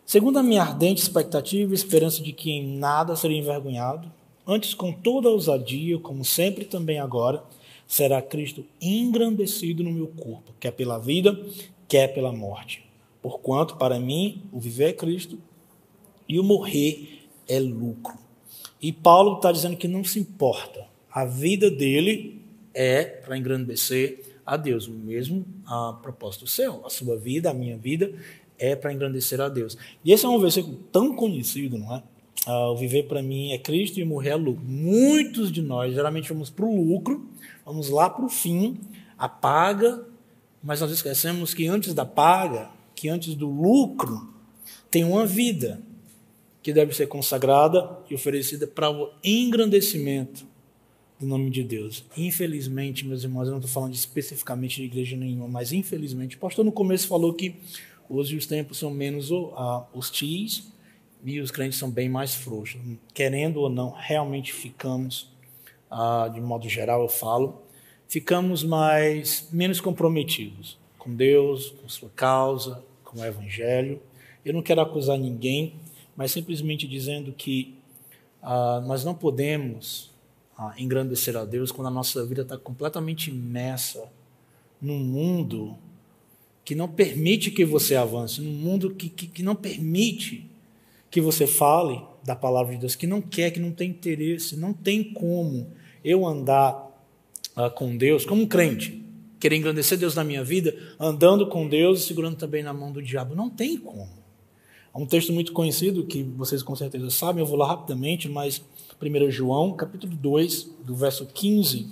Segundo 0.04 0.40
a 0.40 0.42
minha 0.42 0.62
ardente 0.62 1.00
expectativa 1.00 1.70
e 1.70 1.74
esperança 1.74 2.20
de 2.20 2.32
que 2.32 2.50
em 2.50 2.66
nada 2.66 3.14
serei 3.14 3.38
envergonhado, 3.38 4.10
antes 4.44 4.74
com 4.74 4.92
toda 4.92 5.28
ousadia, 5.28 5.98
como 5.98 6.24
sempre 6.24 6.64
também 6.64 6.98
agora, 6.98 7.44
será 7.86 8.20
Cristo 8.20 8.64
engrandecido 8.80 9.84
no 9.84 9.92
meu 9.92 10.08
corpo, 10.08 10.52
quer 10.58 10.72
pela 10.72 10.98
vida, 10.98 11.40
quer 11.88 12.08
pela 12.08 12.32
morte. 12.32 12.84
Porquanto, 13.22 13.76
para 13.76 14.00
mim, 14.00 14.42
o 14.52 14.58
viver 14.58 14.88
é 14.88 14.92
Cristo 14.92 15.38
e 16.28 16.40
o 16.40 16.44
morrer 16.44 17.28
é 17.48 17.60
lucro. 17.60 18.14
E 18.82 18.92
Paulo 18.92 19.36
está 19.36 19.52
dizendo 19.52 19.76
que 19.76 19.86
não 19.86 20.02
se 20.02 20.18
importa. 20.18 20.89
A 21.12 21.24
vida 21.24 21.70
dele 21.70 22.40
é 22.72 23.04
para 23.04 23.36
engrandecer 23.36 24.20
a 24.46 24.56
Deus. 24.56 24.86
O 24.86 24.92
mesmo 24.92 25.44
a 25.66 25.92
propósito 26.00 26.46
seu. 26.46 26.84
A 26.86 26.90
sua 26.90 27.16
vida, 27.16 27.50
a 27.50 27.54
minha 27.54 27.76
vida, 27.76 28.12
é 28.58 28.76
para 28.76 28.92
engrandecer 28.92 29.40
a 29.40 29.48
Deus. 29.48 29.76
E 30.04 30.12
esse 30.12 30.24
é 30.24 30.28
um 30.28 30.38
versículo 30.38 30.76
tão 30.92 31.14
conhecido, 31.14 31.78
não 31.78 31.96
é? 31.96 32.02
Ah, 32.46 32.70
o 32.70 32.76
viver 32.76 33.04
para 33.04 33.22
mim 33.22 33.52
é 33.52 33.58
Cristo 33.58 34.00
e 34.00 34.04
morrer 34.04 34.30
é 34.30 34.34
lucro. 34.36 34.64
Muitos 34.64 35.52
de 35.52 35.60
nós 35.60 35.94
geralmente 35.94 36.28
vamos 36.32 36.48
para 36.48 36.64
o 36.64 36.84
lucro, 36.84 37.28
vamos 37.64 37.90
lá 37.90 38.08
para 38.08 38.24
o 38.24 38.30
fim, 38.30 38.78
a 39.18 39.28
paga, 39.28 40.06
mas 40.62 40.80
nós 40.80 40.90
esquecemos 40.90 41.52
que 41.52 41.66
antes 41.66 41.92
da 41.92 42.04
paga, 42.04 42.70
que 42.94 43.08
antes 43.08 43.34
do 43.34 43.48
lucro, 43.48 44.32
tem 44.90 45.04
uma 45.04 45.26
vida 45.26 45.80
que 46.62 46.72
deve 46.72 46.94
ser 46.94 47.06
consagrada 47.06 47.98
e 48.08 48.14
oferecida 48.14 48.66
para 48.66 48.90
o 48.90 49.10
engrandecimento 49.22 50.46
do 51.20 51.26
nome 51.26 51.50
de 51.50 51.62
Deus. 51.62 52.04
Infelizmente, 52.16 53.06
meus 53.06 53.22
irmãos, 53.22 53.44
eu 53.44 53.50
não 53.50 53.58
estou 53.58 53.70
falando 53.70 53.92
especificamente 53.92 54.76
de 54.76 54.84
igreja 54.84 55.16
nenhuma, 55.16 55.46
mas 55.46 55.70
infelizmente, 55.72 56.36
o 56.36 56.38
pastor 56.38 56.64
no 56.64 56.72
começo 56.72 57.06
falou 57.06 57.34
que 57.34 57.56
Hoje 58.12 58.36
os 58.36 58.44
tempos 58.44 58.76
são 58.76 58.90
menos 58.90 59.30
hostis 59.94 60.72
e 61.24 61.38
os 61.38 61.52
crentes 61.52 61.78
são 61.78 61.88
bem 61.88 62.08
mais 62.08 62.34
frouxos. 62.34 62.80
Querendo 63.14 63.60
ou 63.60 63.70
não, 63.70 63.92
realmente 63.92 64.52
ficamos, 64.52 65.30
de 66.34 66.40
modo 66.40 66.68
geral 66.68 67.02
eu 67.02 67.08
falo, 67.08 67.62
ficamos 68.08 68.64
mais 68.64 69.48
menos 69.52 69.80
comprometidos 69.80 70.76
com 70.98 71.14
Deus, 71.14 71.70
com 71.70 71.88
sua 71.88 72.08
causa, 72.08 72.82
com 73.04 73.20
o 73.20 73.24
Evangelho. 73.24 74.02
Eu 74.44 74.54
não 74.54 74.60
quero 74.60 74.80
acusar 74.80 75.16
ninguém, 75.16 75.74
mas 76.16 76.32
simplesmente 76.32 76.88
dizendo 76.88 77.32
que 77.32 77.76
nós 78.88 79.04
não 79.04 79.14
podemos 79.14 80.09
uh, 80.60 80.72
engrandecer 80.76 81.36
a 81.36 81.44
Deus 81.44 81.72
quando 81.72 81.88
a 81.88 81.90
nossa 81.90 82.24
vida 82.26 82.42
está 82.42 82.58
completamente 82.58 83.30
imersa 83.30 84.04
num 84.80 84.98
mundo 84.98 85.76
que 86.64 86.74
não 86.74 86.86
permite 86.86 87.50
que 87.50 87.64
você 87.64 87.96
avance, 87.96 88.40
num 88.40 88.52
mundo 88.52 88.94
que, 88.94 89.08
que, 89.08 89.26
que 89.26 89.42
não 89.42 89.56
permite 89.56 90.48
que 91.10 91.20
você 91.20 91.46
fale 91.46 92.00
da 92.22 92.36
palavra 92.36 92.74
de 92.74 92.80
Deus, 92.80 92.94
que 92.94 93.06
não 93.06 93.20
quer, 93.20 93.50
que 93.50 93.58
não 93.58 93.72
tem 93.72 93.90
interesse, 93.90 94.56
não 94.56 94.72
tem 94.72 95.02
como 95.02 95.66
eu 96.04 96.26
andar 96.26 96.88
uh, 97.56 97.70
com 97.74 97.96
Deus 97.96 98.24
como 98.24 98.42
um 98.42 98.46
crente, 98.46 99.02
querer 99.40 99.56
engrandecer 99.56 99.98
Deus 99.98 100.14
na 100.14 100.22
minha 100.22 100.44
vida, 100.44 100.76
andando 100.98 101.48
com 101.48 101.66
Deus 101.66 102.00
e 102.00 102.06
segurando 102.06 102.36
também 102.36 102.62
na 102.62 102.74
mão 102.74 102.92
do 102.92 103.02
diabo. 103.02 103.34
Não 103.34 103.48
tem 103.48 103.76
como. 103.78 104.08
Há 104.92 104.98
um 104.98 105.06
texto 105.06 105.32
muito 105.32 105.52
conhecido 105.52 106.04
que 106.04 106.22
vocês 106.22 106.62
com 106.62 106.76
certeza 106.76 107.10
sabem, 107.10 107.42
eu 107.42 107.46
vou 107.46 107.56
lá 107.56 107.66
rapidamente, 107.66 108.28
mas 108.28 108.62
1 109.02 109.30
João, 109.30 109.72
capítulo 109.72 110.14
2, 110.14 110.74
do 110.84 110.94
verso 110.94 111.24
15 111.24 111.88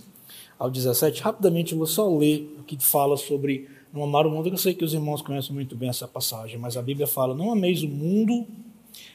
ao 0.58 0.70
17, 0.70 1.22
rapidamente 1.22 1.72
eu 1.72 1.78
vou 1.78 1.86
só 1.86 2.06
ler 2.14 2.54
o 2.58 2.62
que 2.62 2.76
fala 2.78 3.16
sobre 3.16 3.66
não 3.90 4.04
amar 4.04 4.26
o 4.26 4.30
mundo, 4.30 4.48
eu 4.48 4.58
sei 4.58 4.74
que 4.74 4.84
os 4.84 4.92
irmãos 4.92 5.22
conhecem 5.22 5.54
muito 5.54 5.74
bem 5.74 5.88
essa 5.88 6.06
passagem, 6.06 6.58
mas 6.58 6.76
a 6.76 6.82
Bíblia 6.82 7.06
fala: 7.06 7.34
não 7.34 7.50
ameis 7.50 7.82
o 7.82 7.88
mundo, 7.88 8.46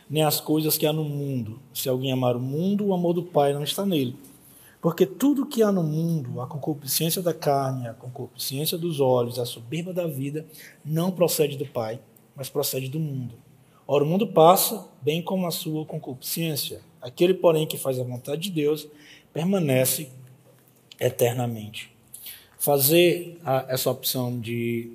nem 0.10 0.24
as 0.24 0.40
coisas 0.40 0.76
que 0.76 0.88
há 0.88 0.94
no 0.94 1.04
mundo. 1.04 1.60
Se 1.72 1.88
alguém 1.88 2.12
amar 2.12 2.36
o 2.36 2.40
mundo, 2.40 2.88
o 2.88 2.94
amor 2.94 3.14
do 3.14 3.22
Pai 3.22 3.54
não 3.54 3.64
está 3.64 3.86
nele. 3.86 4.16
Porque 4.82 5.06
tudo 5.06 5.46
que 5.46 5.62
há 5.62 5.72
no 5.72 5.84
mundo, 5.84 6.42
a 6.42 6.48
concupiscência 6.48 7.22
da 7.22 7.34
carne, 7.34 7.88
a 7.88 7.94
concupiscência 7.94 8.78
dos 8.78 9.00
olhos, 9.00 9.38
a 9.38 9.46
soberba 9.46 9.94
da 9.94 10.08
vida, 10.08 10.46
não 10.84 11.12
procede 11.12 11.58
do 11.58 11.66
Pai, 11.66 12.00
mas 12.36 12.50
procede 12.50 12.90
do 12.90 13.00
mundo. 13.00 13.36
Ora, 13.88 14.04
o 14.04 14.08
mundo 14.08 14.28
passa, 14.28 14.88
bem 15.02 15.22
como 15.22 15.46
a 15.46 15.52
sua 15.52 15.86
concupiscência. 15.86 16.82
Aquele, 17.04 17.36
porém, 17.36 17.68
que 17.68 17.78
faz 17.78 18.00
a 18.00 18.04
vontade 18.04 18.44
de 18.44 18.52
Deus, 18.52 18.88
permanece 19.32 20.10
eternamente 21.00 21.94
fazer 22.64 23.38
a, 23.44 23.66
essa 23.68 23.92
opção 23.92 24.40
de 24.40 24.90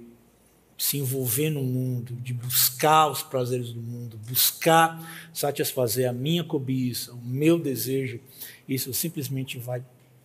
se 0.79 0.97
envolver 0.97 1.51
no 1.51 1.63
mundo, 1.63 2.15
de 2.15 2.33
buscar 2.33 3.11
os 3.11 3.23
prazeres 3.23 3.75
do 3.75 3.83
mundo, 3.83 4.19
buscar 4.27 5.29
satisfazer 5.35 6.09
a 6.09 6.13
minha 6.15 6.43
cobiça, 6.43 7.13
o 7.13 7.21
meu 7.23 7.59
desejo, 7.59 8.21
isso 8.67 8.95
simplesmente 8.95 9.59
vai 9.59 9.85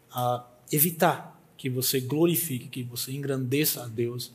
a, 0.09 0.47
evitar 0.71 1.37
que 1.57 1.69
você 1.69 1.99
glorifique, 1.99 2.69
que 2.69 2.81
você 2.81 3.11
engrandeça 3.11 3.83
a 3.83 3.87
Deus 3.89 4.31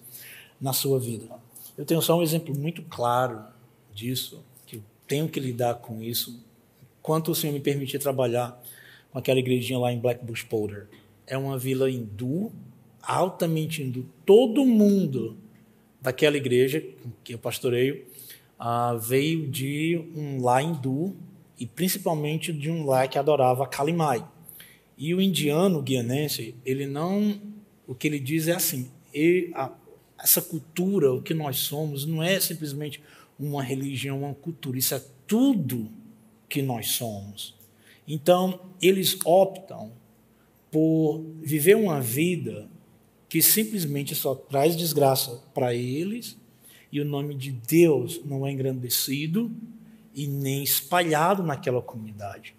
na 0.61 0.75
sua 0.75 1.01
vida. 1.01 1.31
Eu 1.79 1.87
tenho 1.87 2.03
só 2.03 2.19
um 2.19 2.23
exemplo 2.23 2.55
muito 2.59 2.83
claro 2.83 3.43
disso, 3.95 4.45
que 4.67 4.77
eu 4.77 4.83
tenho 5.07 5.31
que 5.31 5.41
lidar 5.41 5.77
com 5.77 6.03
isso, 6.03 6.39
quanto 7.09 7.31
o 7.31 7.35
Senhor 7.35 7.55
me 7.55 7.61
permitir 7.61 7.99
trabalhar 7.99 8.63
com 9.11 9.19
aquela 9.19 9.39
igrejinha 9.39 9.79
lá 9.79 9.91
em 9.91 9.99
Blackbush 9.99 10.43
Polder. 10.43 10.89
É 11.27 11.39
uma 11.39 11.57
vila 11.57 11.91
hindu, 11.91 12.53
altamente 13.03 13.83
hindu. 13.83 14.05
Todo 14.27 14.63
mundo 14.67 15.35
daquela 16.03 16.37
igreja 16.37 16.85
que 17.25 17.33
eu 17.33 17.39
pastoreio 17.39 18.05
uh, 18.61 18.99
veio 18.99 19.49
de 19.49 20.05
um 20.15 20.43
lá 20.43 20.63
hindu 20.63 21.17
e 21.59 21.65
principalmente 21.65 22.53
de 22.53 22.71
um 22.71 22.85
lá 22.85 23.09
que 23.09 23.19
adorava 23.19 23.67
Kalimai. 23.67 24.23
E 24.99 25.15
o 25.15 25.23
indiano 25.23 25.81
guianense, 25.81 26.55
ele 26.63 26.87
não. 26.87 27.41
O 27.87 27.95
que 27.95 28.07
ele 28.07 28.19
diz 28.19 28.49
é 28.49 28.53
assim: 28.53 28.91
a, 29.55 29.73
essa 30.23 30.43
cultura, 30.43 31.15
o 31.15 31.23
que 31.23 31.33
nós 31.33 31.57
somos, 31.57 32.05
não 32.05 32.23
é 32.23 32.39
simplesmente 32.39 33.03
uma 33.41 33.63
religião, 33.63 34.25
uma 34.25 34.35
cultura, 34.35 34.79
isso 34.79 34.95
é 34.95 35.03
tudo 35.27 35.91
que 36.49 36.63
nós 36.63 36.91
somos. 36.91 37.55
Então, 38.07 38.61
eles 38.81 39.19
optam 39.25 39.93
por 40.71 41.23
viver 41.43 41.77
uma 41.77 42.01
vida 42.01 42.69
que 43.29 43.43
simplesmente 43.43 44.15
só 44.15 44.35
traz 44.35 44.77
desgraça 44.77 45.43
para 45.53 45.75
eles 45.75 46.37
e 46.91 47.01
o 47.01 47.05
nome 47.05 47.35
de 47.35 47.53
Deus 47.53 48.21
não 48.25 48.47
é 48.47 48.51
engrandecido 48.51 49.51
e 50.15 50.27
nem 50.27 50.63
espalhado 50.63 51.43
naquela 51.43 51.83
comunidade. 51.83 52.55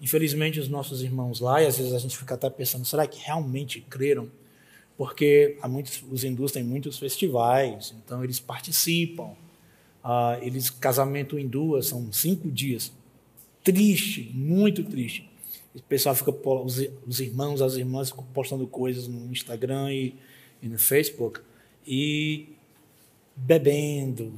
Infelizmente, 0.00 0.60
os 0.60 0.68
nossos 0.68 1.02
irmãos 1.02 1.40
lá, 1.40 1.62
e 1.62 1.66
às 1.66 1.78
vezes 1.78 1.92
a 1.92 1.98
gente 1.98 2.16
fica 2.16 2.34
até 2.34 2.50
pensando, 2.50 2.84
será 2.84 3.06
que 3.06 3.20
realmente 3.20 3.80
creram? 3.80 4.30
Porque 4.96 5.56
há 5.62 5.68
muitos, 5.68 6.02
os 6.10 6.24
hindus 6.24 6.52
têm 6.52 6.64
muitos 6.64 6.98
festivais, 6.98 7.94
então 8.04 8.22
eles 8.22 8.40
participam. 8.40 9.30
Ah, 10.02 10.38
eles 10.42 10.70
casamento 10.70 11.38
hindu 11.38 11.80
são 11.82 12.12
cinco 12.12 12.50
dias. 12.50 12.92
Triste, 13.68 14.32
muito 14.34 14.82
triste. 14.82 15.28
O 15.74 15.82
pessoal 15.82 16.14
fica, 16.14 16.30
os, 16.30 16.82
os 17.06 17.20
irmãos, 17.20 17.60
as 17.60 17.74
irmãs 17.74 18.08
ficam 18.08 18.24
postando 18.32 18.66
coisas 18.66 19.06
no 19.06 19.30
Instagram 19.30 19.92
e, 19.92 20.14
e 20.62 20.68
no 20.70 20.78
Facebook 20.78 21.42
e 21.86 22.48
bebendo 23.36 24.32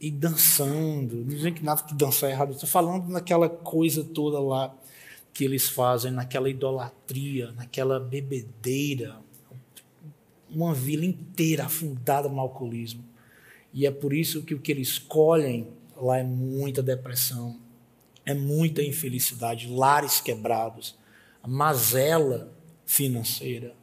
e 0.00 0.10
dançando. 0.10 1.24
Dizem 1.24 1.52
que 1.52 1.62
nada 1.62 1.82
que 1.82 1.92
dançar 1.92 2.30
é 2.30 2.32
errado. 2.32 2.52
Estou 2.52 2.66
falando 2.66 3.10
naquela 3.10 3.50
coisa 3.50 4.02
toda 4.02 4.40
lá 4.40 4.74
que 5.34 5.44
eles 5.44 5.68
fazem, 5.68 6.10
naquela 6.10 6.48
idolatria, 6.48 7.52
naquela 7.52 8.00
bebedeira. 8.00 9.16
Uma 10.48 10.72
vila 10.72 11.04
inteira 11.04 11.66
afundada 11.66 12.30
no 12.30 12.40
alcoolismo. 12.40 13.04
E 13.74 13.84
é 13.84 13.90
por 13.90 14.14
isso 14.14 14.42
que 14.42 14.54
o 14.54 14.58
que 14.58 14.72
eles 14.72 14.88
escolhem 14.88 15.68
lá 15.94 16.16
é 16.16 16.22
muita 16.22 16.82
depressão, 16.82 17.67
é 18.28 18.34
muita 18.34 18.82
infelicidade, 18.82 19.66
lares 19.66 20.20
quebrados, 20.20 20.94
mazela 21.46 22.54
financeira. 22.84 23.74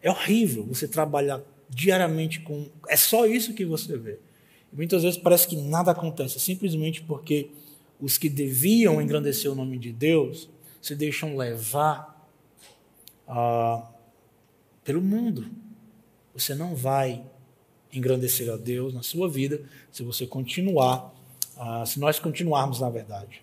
É 0.00 0.10
horrível 0.10 0.64
você 0.64 0.88
trabalhar 0.88 1.42
diariamente 1.68 2.40
com. 2.40 2.70
É 2.88 2.96
só 2.96 3.26
isso 3.26 3.52
que 3.52 3.66
você 3.66 3.98
vê. 3.98 4.18
Muitas 4.72 5.02
vezes 5.02 5.18
parece 5.18 5.46
que 5.46 5.56
nada 5.56 5.90
acontece, 5.90 6.40
simplesmente 6.40 7.02
porque 7.02 7.50
os 8.00 8.16
que 8.16 8.30
deviam 8.30 9.00
engrandecer 9.00 9.52
o 9.52 9.54
nome 9.54 9.78
de 9.78 9.92
Deus 9.92 10.48
se 10.80 10.94
deixam 10.94 11.36
levar 11.36 12.26
ah, 13.28 13.86
pelo 14.82 15.02
mundo. 15.02 15.50
Você 16.32 16.54
não 16.54 16.74
vai 16.74 17.22
engrandecer 17.92 18.50
a 18.50 18.56
Deus 18.56 18.94
na 18.94 19.02
sua 19.02 19.28
vida 19.28 19.62
se 19.90 20.02
você 20.02 20.26
continuar, 20.26 21.14
ah, 21.58 21.84
se 21.84 22.00
nós 22.00 22.18
continuarmos, 22.18 22.80
na 22.80 22.88
verdade, 22.88 23.42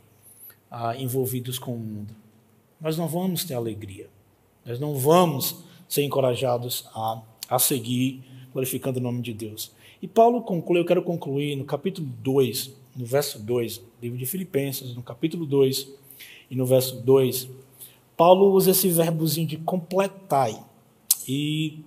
ah, 0.69 0.95
envolvidos 0.95 1.58
com 1.58 1.73
o 1.73 1.79
mundo. 1.79 2.15
Nós 2.79 2.97
não 2.97 3.08
vamos 3.08 3.43
ter 3.43 3.53
alegria. 3.53 4.08
Nós 4.65 4.79
não 4.79 4.95
vamos 4.95 5.63
ser 5.88 6.03
encorajados 6.03 6.86
a, 6.93 7.21
a 7.49 7.60
seguir 7.60 8.23
glorificando 8.53 8.99
o 8.99 9.01
nome 9.01 9.21
de 9.21 9.34
Deus. 9.34 9.71
E 10.01 10.08
Paulo 10.08 10.41
conclui, 10.41 10.79
eu 10.79 10.86
quero 10.86 11.03
concluir 11.03 11.55
no 11.55 11.65
capítulo 11.65 12.08
2, 12.21 12.73
no 12.95 13.05
verso 13.05 13.39
2, 13.39 13.82
livro 14.01 14.17
de 14.17 14.25
Filipenses, 14.25 14.95
no 14.95 15.01
capítulo 15.01 15.45
2 15.45 15.89
e 16.49 16.55
no 16.55 16.65
verso 16.65 17.01
2, 17.01 17.49
Paulo 18.15 18.51
usa 18.51 18.71
esse 18.71 18.89
verbozinho 18.89 19.47
de 19.47 19.58
completai. 19.58 20.62
E 21.27 21.79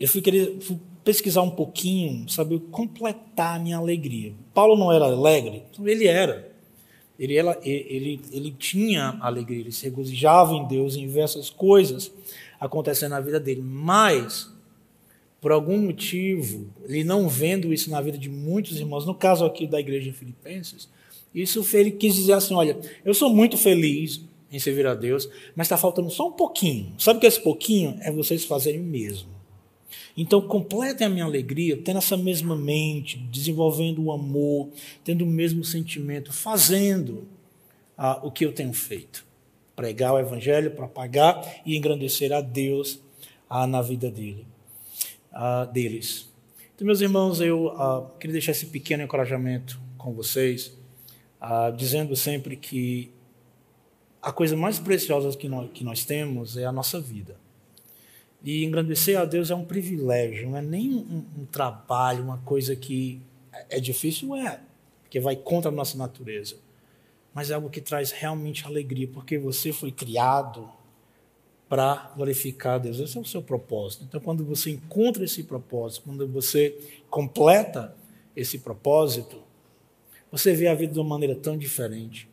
eu 0.00 0.08
fui 0.08 0.20
querer 0.20 0.60
fui 0.60 0.78
pesquisar 1.04 1.42
um 1.42 1.50
pouquinho, 1.50 2.28
saber 2.28 2.58
completar 2.70 3.56
a 3.56 3.58
minha 3.58 3.76
alegria. 3.78 4.34
Paulo 4.52 4.76
não 4.76 4.92
era 4.92 5.06
alegre? 5.06 5.62
Ele 5.82 6.06
era. 6.06 6.52
Ele, 7.18 7.34
ela, 7.34 7.58
ele, 7.62 8.20
ele 8.30 8.54
tinha 8.56 9.18
alegria, 9.20 9.60
ele 9.60 9.72
se 9.72 9.84
regozijava 9.84 10.54
em 10.54 10.66
Deus, 10.66 10.96
em 10.96 11.00
diversas 11.00 11.50
coisas 11.50 12.12
acontecendo 12.60 13.10
na 13.10 13.20
vida 13.20 13.40
dele. 13.40 13.62
Mas 13.62 14.52
por 15.40 15.52
algum 15.52 15.78
motivo, 15.78 16.68
ele 16.84 17.04
não 17.04 17.28
vendo 17.28 17.72
isso 17.72 17.90
na 17.90 18.00
vida 18.00 18.18
de 18.18 18.28
muitos 18.28 18.78
irmãos, 18.78 19.06
no 19.06 19.14
caso 19.14 19.44
aqui 19.44 19.66
da 19.66 19.78
igreja 19.78 20.10
em 20.10 20.12
Filipenses, 20.12 20.88
isso 21.34 21.64
ele 21.76 21.92
quis 21.92 22.14
dizer 22.14 22.32
assim: 22.32 22.54
olha, 22.54 22.76
eu 23.04 23.14
sou 23.14 23.32
muito 23.32 23.56
feliz 23.56 24.20
em 24.50 24.58
servir 24.58 24.86
a 24.86 24.94
Deus, 24.94 25.28
mas 25.54 25.66
está 25.66 25.76
faltando 25.76 26.10
só 26.10 26.28
um 26.28 26.32
pouquinho. 26.32 26.92
Sabe 26.98 27.20
que 27.20 27.26
é 27.26 27.28
esse 27.28 27.40
pouquinho? 27.40 27.98
É 28.00 28.10
vocês 28.10 28.44
fazerem 28.44 28.80
mesmo. 28.80 29.28
Então, 30.20 30.40
completem 30.42 31.06
a 31.06 31.10
minha 31.10 31.24
alegria 31.24 31.76
tendo 31.76 31.98
essa 31.98 32.16
mesma 32.16 32.56
mente, 32.56 33.16
desenvolvendo 33.16 34.02
o 34.02 34.12
amor, 34.12 34.68
tendo 35.04 35.22
o 35.22 35.26
mesmo 35.26 35.64
sentimento, 35.64 36.32
fazendo 36.32 37.28
ah, 37.96 38.20
o 38.22 38.30
que 38.30 38.44
eu 38.44 38.52
tenho 38.52 38.72
feito. 38.72 39.24
Pregar 39.76 40.12
o 40.12 40.18
Evangelho, 40.18 40.72
propagar 40.72 41.62
e 41.64 41.76
engrandecer 41.76 42.32
a 42.32 42.40
Deus 42.40 43.00
ah, 43.48 43.66
na 43.66 43.80
vida 43.80 44.10
dele 44.10 44.44
uh, 45.32 45.70
deles. 45.72 46.28
Então, 46.74 46.86
meus 46.86 47.00
irmãos, 47.00 47.40
eu 47.40 47.66
uh, 47.66 48.08
queria 48.18 48.32
deixar 48.32 48.52
esse 48.52 48.66
pequeno 48.66 49.02
encorajamento 49.02 49.80
com 49.96 50.12
vocês, 50.12 50.76
uh, 51.40 51.74
dizendo 51.76 52.14
sempre 52.14 52.56
que 52.56 53.10
a 54.22 54.32
coisa 54.32 54.56
mais 54.56 54.78
preciosa 54.78 55.36
que 55.36 55.48
nós, 55.48 55.70
que 55.72 55.84
nós 55.84 56.04
temos 56.04 56.56
é 56.56 56.64
a 56.64 56.72
nossa 56.72 57.00
vida. 57.00 57.36
E 58.42 58.64
engrandecer 58.64 59.18
a 59.18 59.24
Deus 59.24 59.50
é 59.50 59.54
um 59.54 59.64
privilégio, 59.64 60.48
não 60.48 60.56
é 60.56 60.62
nem 60.62 60.94
um, 60.94 61.24
um 61.40 61.44
trabalho, 61.46 62.22
uma 62.22 62.38
coisa 62.38 62.76
que 62.76 63.20
é 63.68 63.80
difícil, 63.80 64.34
é, 64.36 64.60
porque 65.02 65.18
vai 65.18 65.34
contra 65.34 65.70
a 65.70 65.74
nossa 65.74 65.98
natureza. 65.98 66.56
Mas 67.34 67.50
é 67.50 67.54
algo 67.54 67.68
que 67.68 67.80
traz 67.80 68.10
realmente 68.10 68.64
alegria, 68.64 69.08
porque 69.08 69.38
você 69.38 69.72
foi 69.72 69.90
criado 69.90 70.70
para 71.68 72.12
glorificar 72.16 72.76
a 72.76 72.78
Deus. 72.78 72.98
Esse 72.98 73.18
é 73.18 73.20
o 73.20 73.24
seu 73.24 73.42
propósito. 73.42 74.04
Então, 74.08 74.20
quando 74.20 74.44
você 74.44 74.70
encontra 74.70 75.24
esse 75.24 75.42
propósito, 75.42 76.04
quando 76.04 76.26
você 76.26 76.78
completa 77.10 77.94
esse 78.34 78.58
propósito, 78.58 79.42
você 80.30 80.54
vê 80.54 80.66
a 80.68 80.74
vida 80.74 80.92
de 80.92 80.98
uma 80.98 81.08
maneira 81.08 81.34
tão 81.34 81.58
diferente. 81.58 82.28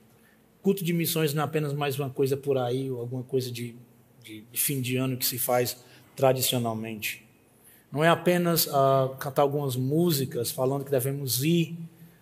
Culto 0.62 0.84
de 0.84 0.94
missões 0.94 1.34
não 1.34 1.44
é 1.44 1.46
apenas 1.46 1.74
mais 1.74 2.00
uma 2.00 2.10
coisa 2.10 2.38
por 2.38 2.58
aí, 2.58 2.90
ou 2.90 3.00
alguma 3.00 3.24
coisa 3.24 3.52
de, 3.52 3.76
de, 4.24 4.42
de 4.52 4.60
fim 4.60 4.82
de 4.82 4.96
ano 4.96 5.18
que 5.18 5.26
se 5.26 5.38
faz 5.38 5.78
tradicionalmente. 6.16 7.26
Não 7.92 8.04
é 8.04 8.10
apenas 8.10 8.68
uh, 8.68 9.16
cantar 9.20 9.44
algumas 9.44 9.76
músicas 9.76 10.52
falando 10.52 10.84
que 10.84 10.92
devemos 10.92 11.44
ir 11.44 11.78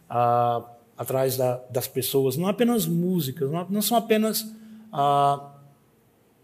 uh, 0.09 0.63
atrás 0.97 1.37
da, 1.37 1.57
das 1.69 1.87
pessoas. 1.87 2.37
Não 2.37 2.47
é 2.47 2.51
apenas 2.51 2.85
músicas, 2.85 3.49
não, 3.49 3.67
não 3.69 3.81
são 3.81 3.97
apenas 3.97 4.41
uh, 4.41 5.49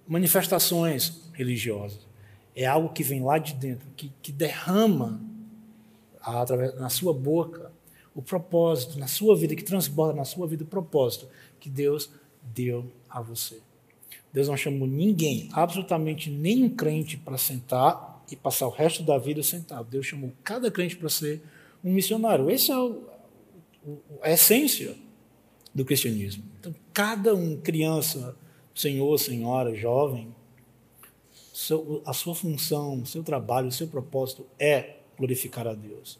manifestações 0.07 1.29
religiosas. 1.33 2.07
É 2.55 2.65
algo 2.65 2.89
que 2.89 3.03
vem 3.03 3.23
lá 3.23 3.37
de 3.37 3.53
dentro, 3.53 3.87
que, 3.95 4.11
que 4.21 4.31
derrama 4.31 5.21
através, 6.21 6.75
na 6.79 6.89
sua 6.89 7.13
boca 7.13 7.71
o 8.15 8.21
propósito, 8.21 8.99
na 8.99 9.07
sua 9.07 9.35
vida, 9.35 9.55
que 9.55 9.63
transborda 9.63 10.13
na 10.13 10.25
sua 10.25 10.47
vida 10.47 10.63
o 10.63 10.67
propósito 10.67 11.27
que 11.59 11.69
Deus 11.69 12.09
deu 12.41 12.91
a 13.09 13.21
você. 13.21 13.61
Deus 14.31 14.47
não 14.47 14.55
chamou 14.55 14.87
ninguém, 14.87 15.49
absolutamente 15.51 16.29
nenhum 16.29 16.69
crente, 16.69 17.17
para 17.17 17.37
sentar 17.37 18.23
e 18.31 18.35
passar 18.35 18.67
o 18.67 18.71
resto 18.71 19.01
da 19.03 19.17
vida 19.17 19.41
sentado. 19.41 19.89
Deus 19.89 20.05
chamou 20.05 20.31
cada 20.43 20.69
crente 20.69 20.95
para 20.95 21.09
ser 21.09 21.41
um 21.83 21.91
missionário. 21.91 22.49
Essa 22.49 22.73
é 22.73 24.29
a 24.29 24.31
essência 24.31 24.95
do 25.73 25.83
cristianismo. 25.83 26.43
Então, 26.59 26.75
cada 26.93 27.33
um, 27.33 27.57
criança, 27.57 28.35
senhor, 28.75 29.17
senhora, 29.17 29.73
jovem, 29.75 30.33
a 32.05 32.13
sua 32.13 32.35
função, 32.35 33.01
o 33.01 33.05
seu 33.05 33.23
trabalho, 33.23 33.67
o 33.67 33.71
seu 33.71 33.87
propósito 33.87 34.45
é 34.59 34.97
glorificar 35.17 35.67
a 35.67 35.73
Deus, 35.73 36.19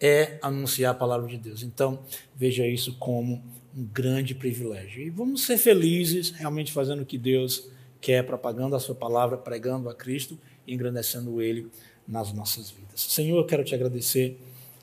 é 0.00 0.38
anunciar 0.42 0.92
a 0.92 0.98
palavra 0.98 1.28
de 1.28 1.36
Deus. 1.36 1.62
Então, 1.62 2.00
veja 2.34 2.66
isso 2.66 2.96
como 2.98 3.42
um 3.78 3.84
grande 3.84 4.34
privilégio. 4.34 5.00
E 5.00 5.08
vamos 5.08 5.44
ser 5.44 5.56
felizes 5.56 6.30
realmente 6.30 6.72
fazendo 6.72 7.02
o 7.02 7.06
que 7.06 7.16
Deus 7.16 7.70
quer, 8.00 8.26
propagando 8.26 8.74
a 8.74 8.80
sua 8.80 8.94
palavra, 8.94 9.36
pregando 9.36 9.88
a 9.88 9.94
Cristo 9.94 10.36
e 10.66 10.74
engrandecendo 10.74 11.40
Ele 11.40 11.68
nas 12.06 12.32
nossas 12.32 12.70
vidas. 12.70 13.00
Senhor, 13.00 13.38
eu 13.38 13.46
quero 13.46 13.62
te 13.62 13.76
agradecer 13.76 14.36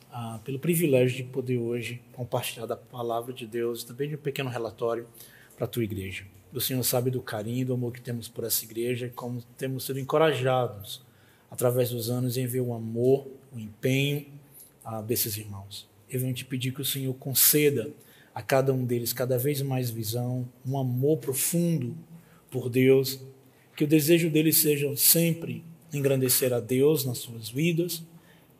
ah, 0.09 0.39
pelo 0.45 0.57
privilégio 0.57 1.17
de 1.17 1.23
poder 1.23 1.57
hoje 1.57 2.01
compartilhar 2.13 2.65
da 2.65 2.77
palavra 2.77 3.33
de 3.33 3.45
Deus, 3.45 3.83
também 3.83 4.07
de 4.07 4.15
um 4.15 4.19
pequeno 4.19 4.49
relatório 4.49 5.05
para 5.57 5.65
a 5.65 5.67
tua 5.67 5.83
igreja. 5.83 6.23
O 6.53 6.61
Senhor 6.61 6.81
sabe 6.83 7.11
do 7.11 7.21
carinho, 7.21 7.65
do 7.65 7.73
amor 7.73 7.91
que 7.91 7.99
temos 7.99 8.29
por 8.29 8.45
essa 8.45 8.63
igreja, 8.63 9.11
como 9.13 9.41
temos 9.57 9.85
sido 9.85 9.99
encorajados 9.99 11.03
através 11.51 11.89
dos 11.89 12.09
anos 12.09 12.37
em 12.37 12.47
ver 12.47 12.61
o 12.61 12.73
amor, 12.73 13.27
o 13.53 13.59
empenho 13.59 14.25
ah, 14.85 15.01
desses 15.01 15.35
irmãos. 15.35 15.85
Eu 16.09 16.21
venho 16.21 16.33
te 16.33 16.45
pedir 16.45 16.73
que 16.73 16.81
o 16.81 16.85
Senhor 16.85 17.13
conceda 17.15 17.91
a 18.35 18.41
cada 18.41 18.73
um 18.73 18.83
deles 18.83 19.13
cada 19.13 19.37
vez 19.37 19.61
mais 19.61 19.89
visão, 19.89 20.45
um 20.67 20.77
amor 20.77 21.17
profundo 21.19 21.95
por 22.51 22.69
Deus, 22.69 23.21
que 23.77 23.85
o 23.85 23.87
desejo 23.87 24.29
deles 24.29 24.57
seja 24.57 24.93
sempre 24.97 25.63
engrandecer 25.93 26.51
a 26.51 26.59
Deus 26.59 27.05
nas 27.05 27.19
suas 27.19 27.47
vidas, 27.47 28.03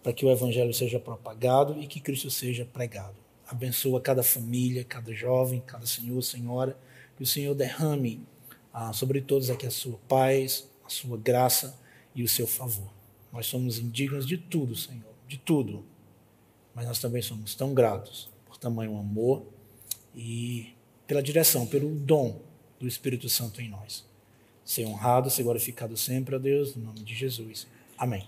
para 0.02 0.14
que 0.14 0.26
o 0.26 0.32
Evangelho 0.32 0.74
seja 0.74 0.98
propagado 0.98 1.78
e 1.82 1.88
que 1.88 2.00
Cristo 2.00 2.32
seja 2.32 2.66
pregado. 2.66 3.16
Abençoa 3.46 4.00
cada 4.00 4.24
família, 4.24 4.86
cada 4.86 5.14
jovem, 5.14 5.62
cada 5.66 5.86
senhor, 5.86 6.22
senhora 6.22 6.78
que 7.18 7.24
o 7.24 7.26
Senhor 7.26 7.54
derrame 7.56 8.22
ah, 8.74 8.92
sobre 8.92 9.22
todos 9.22 9.50
aqui 9.50 9.66
a 9.66 9.72
sua 9.72 9.98
paz, 10.08 10.70
a 10.86 10.90
sua 10.90 11.18
graça 11.18 11.80
e 12.14 12.24
o 12.24 12.28
seu 12.28 12.46
favor. 12.46 12.92
Nós 13.32 13.48
somos 13.48 13.80
indignos 13.80 14.26
de 14.26 14.38
tudo, 14.38 14.76
Senhor, 14.76 15.14
de 15.28 15.38
tudo. 15.38 15.84
Mas 16.74 16.86
nós 16.86 17.00
também 17.00 17.22
somos 17.22 17.56
tão 17.56 17.74
gratos 17.74 18.30
por 18.46 18.58
tamanho 18.58 18.98
amor 18.98 19.46
e 20.16 20.74
pela 21.06 21.22
direção, 21.22 21.68
pelo 21.68 21.90
dom 21.90 22.42
do 22.80 22.88
Espírito 22.88 23.30
Santo 23.30 23.62
em 23.62 23.70
nós. 23.70 24.06
Ser 24.64 24.86
honrado, 24.86 25.30
ser 25.30 25.44
glorificado 25.44 25.96
sempre 25.96 26.36
a 26.36 26.38
Deus, 26.40 26.76
no 26.76 26.86
nome 26.86 27.02
de 27.02 27.14
Jesus. 27.14 27.68
Amém. 27.98 28.28